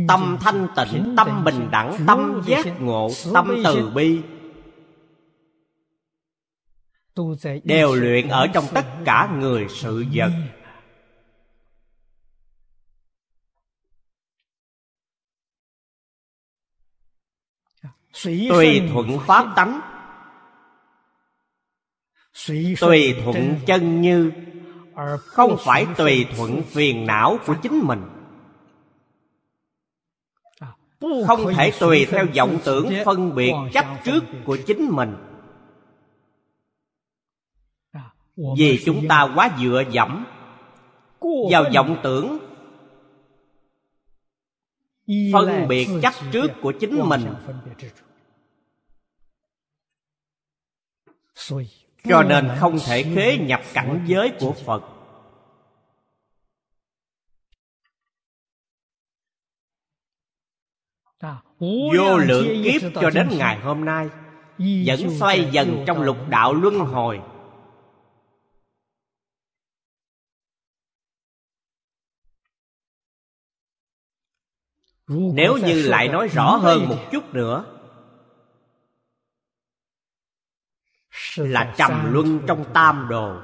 [0.08, 4.20] Tâm thanh tịnh tâm bình đẳng tâm giác ngộ tâm từ bi.
[7.64, 10.30] Đều luyện ở trong tất cả người sự vật.
[18.24, 19.80] Tùy thuận pháp tánh
[22.80, 24.00] tùy thuận chân.
[24.00, 24.32] như
[25.16, 28.02] không phải tùy thuận phiền não của chính mình.
[31.26, 35.16] Không thể tùy theo vọng tưởng phân biệt chấp trước của chính mình.
[38.58, 40.26] Vì chúng ta quá dựa dẫm
[41.50, 42.38] vào vọng tưởng.
[45.32, 47.34] Phân biệt chấp trước của chính mình
[52.08, 54.82] cho nên không thể khế nhập cảnh giới của phật.
[61.60, 64.08] Vô lượng kiếp cho đến ngày hôm nay
[64.86, 67.20] vẫn xoay dần trong lục đạo luân hồi.
[75.08, 77.77] Nếu như lại nói rõ hơn một chút nữa
[81.46, 83.40] là trầm luân trong tam đồ.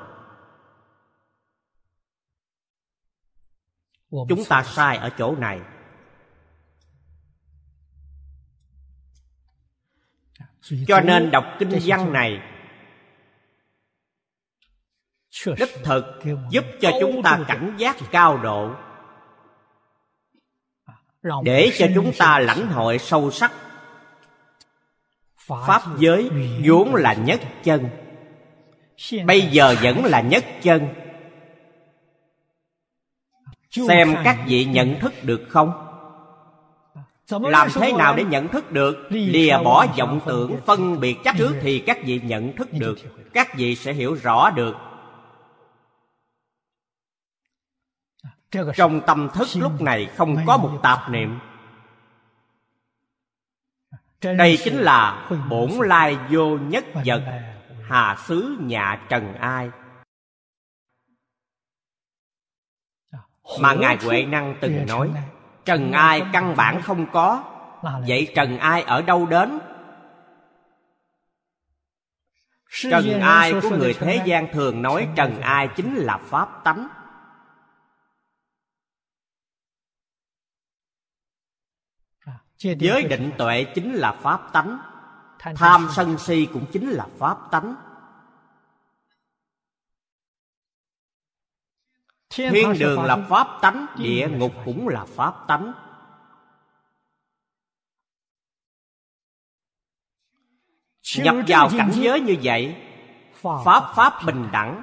[4.28, 5.60] Chúng ta sai ở chỗ này.
[10.86, 12.42] Cho nên đọc kinh văn này
[15.46, 16.04] đích thực
[16.50, 18.74] giúp cho chúng ta cảnh giác cao độ.
[21.44, 23.52] Để cho chúng ta lãnh hội sâu sắc
[25.46, 26.30] pháp giới
[26.64, 27.88] vốn là nhất chân.
[29.26, 30.88] Bây giờ vẫn là nhất chân.
[33.70, 35.72] Xem các vị nhận thức được không?
[37.28, 39.06] Làm thế nào để nhận thức được?
[39.10, 42.98] Lìa bỏ vọng tưởng, phân biệt chấp trước thì các vị nhận thức được.
[43.32, 44.76] Các vị sẽ hiểu rõ được.
[48.74, 51.38] Trong tâm thức lúc này không có một tạp niệm
[54.32, 57.22] đây chính là bổn lai vô nhất vật
[57.88, 59.70] hà xứ nhạ trần ai.
[63.60, 65.10] Mà ngài huệ năng từng nói
[65.64, 67.44] trần ai căn bản không có
[68.08, 69.58] vậy trần ai ở đâu đến?
[72.90, 76.88] Trần ai của người thế gian thường nói trần ai chính là pháp tánh.
[82.58, 84.78] Giới định tuệ chính là pháp tánh
[85.38, 87.74] tham sân si cũng chính là pháp tánh.
[92.30, 95.72] Thiên đường là pháp tánh địa ngục cũng là pháp tánh.
[101.18, 102.76] Nhập vào cảnh giới như vậy
[103.64, 104.82] pháp pháp bình đẳng.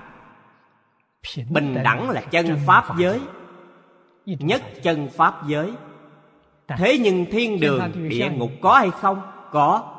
[1.50, 3.22] Bình đẳng là chân pháp giới
[4.26, 5.74] nhất chân pháp giới
[6.78, 9.22] thế nhưng thiên đường địa ngục có hay không?
[9.52, 9.98] Có.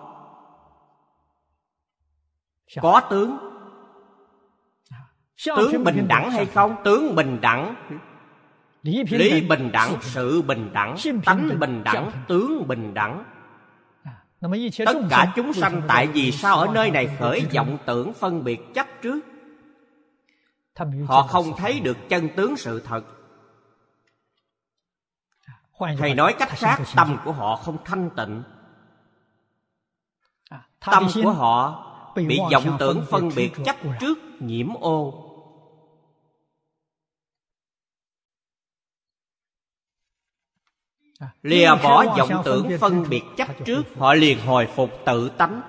[2.80, 3.38] Có tướng.
[5.46, 6.76] Tướng bình đẳng hay không?
[6.84, 7.74] Tướng bình đẳng.
[8.82, 13.24] Lý bình đẳng sự bình đẳng tánh bình đẳng tướng bình đẳng.
[14.86, 16.58] Tất cả chúng sanh tại vì sao?
[16.58, 19.20] Ở nơi này khởi vọng tưởng phân biệt chấp trước.
[21.06, 23.04] Họ không thấy được chân tướng sự thật
[25.98, 28.42] thầy nói cách khác tâm của họ không thanh tịnh.
[30.80, 35.28] Tâm của họ bị vọng tưởng phân biệt chấp trước nhiễm ô.
[41.42, 45.62] Lìa bỏ vọng tưởng phân biệt chấp trước họ liền hồi phục tự tánh.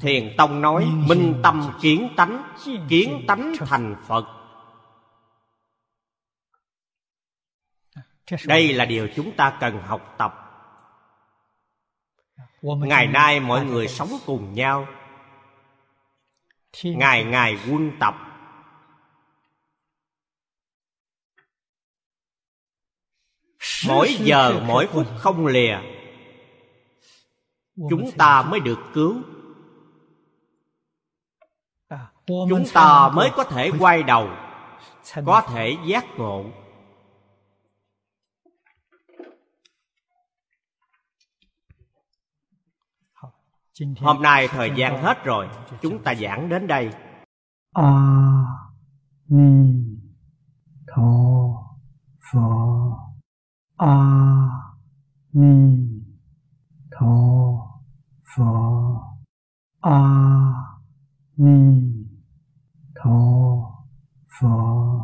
[0.00, 2.54] Thiền tông nói minh tâm kiến tánh
[2.88, 4.24] kiến tánh thành phật
[8.46, 10.42] đây là điều chúng ta cần học tập.
[12.62, 14.86] Ngày nay mọi người sống cùng nhau.
[16.82, 18.14] Ngày ngày quân tập.
[23.86, 25.78] Mỗi giờ mỗi phút không lìa.
[27.90, 29.22] Chúng ta mới được cứu.
[32.26, 34.30] Chúng ta mới có thể quay đầu
[35.26, 36.44] có thể giác ngộ
[44.00, 45.48] hôm nay thời gian hết rồi.
[45.82, 46.90] Chúng ta giảng đến đây.
[47.72, 48.16] A
[49.28, 49.84] ni
[50.86, 51.02] tho
[52.32, 52.40] phở
[53.76, 53.96] a
[55.32, 55.88] ni
[56.90, 57.16] tho
[58.36, 58.44] phở
[59.80, 60.00] a
[61.36, 61.82] ni
[62.94, 63.10] tho
[64.40, 64.96] phở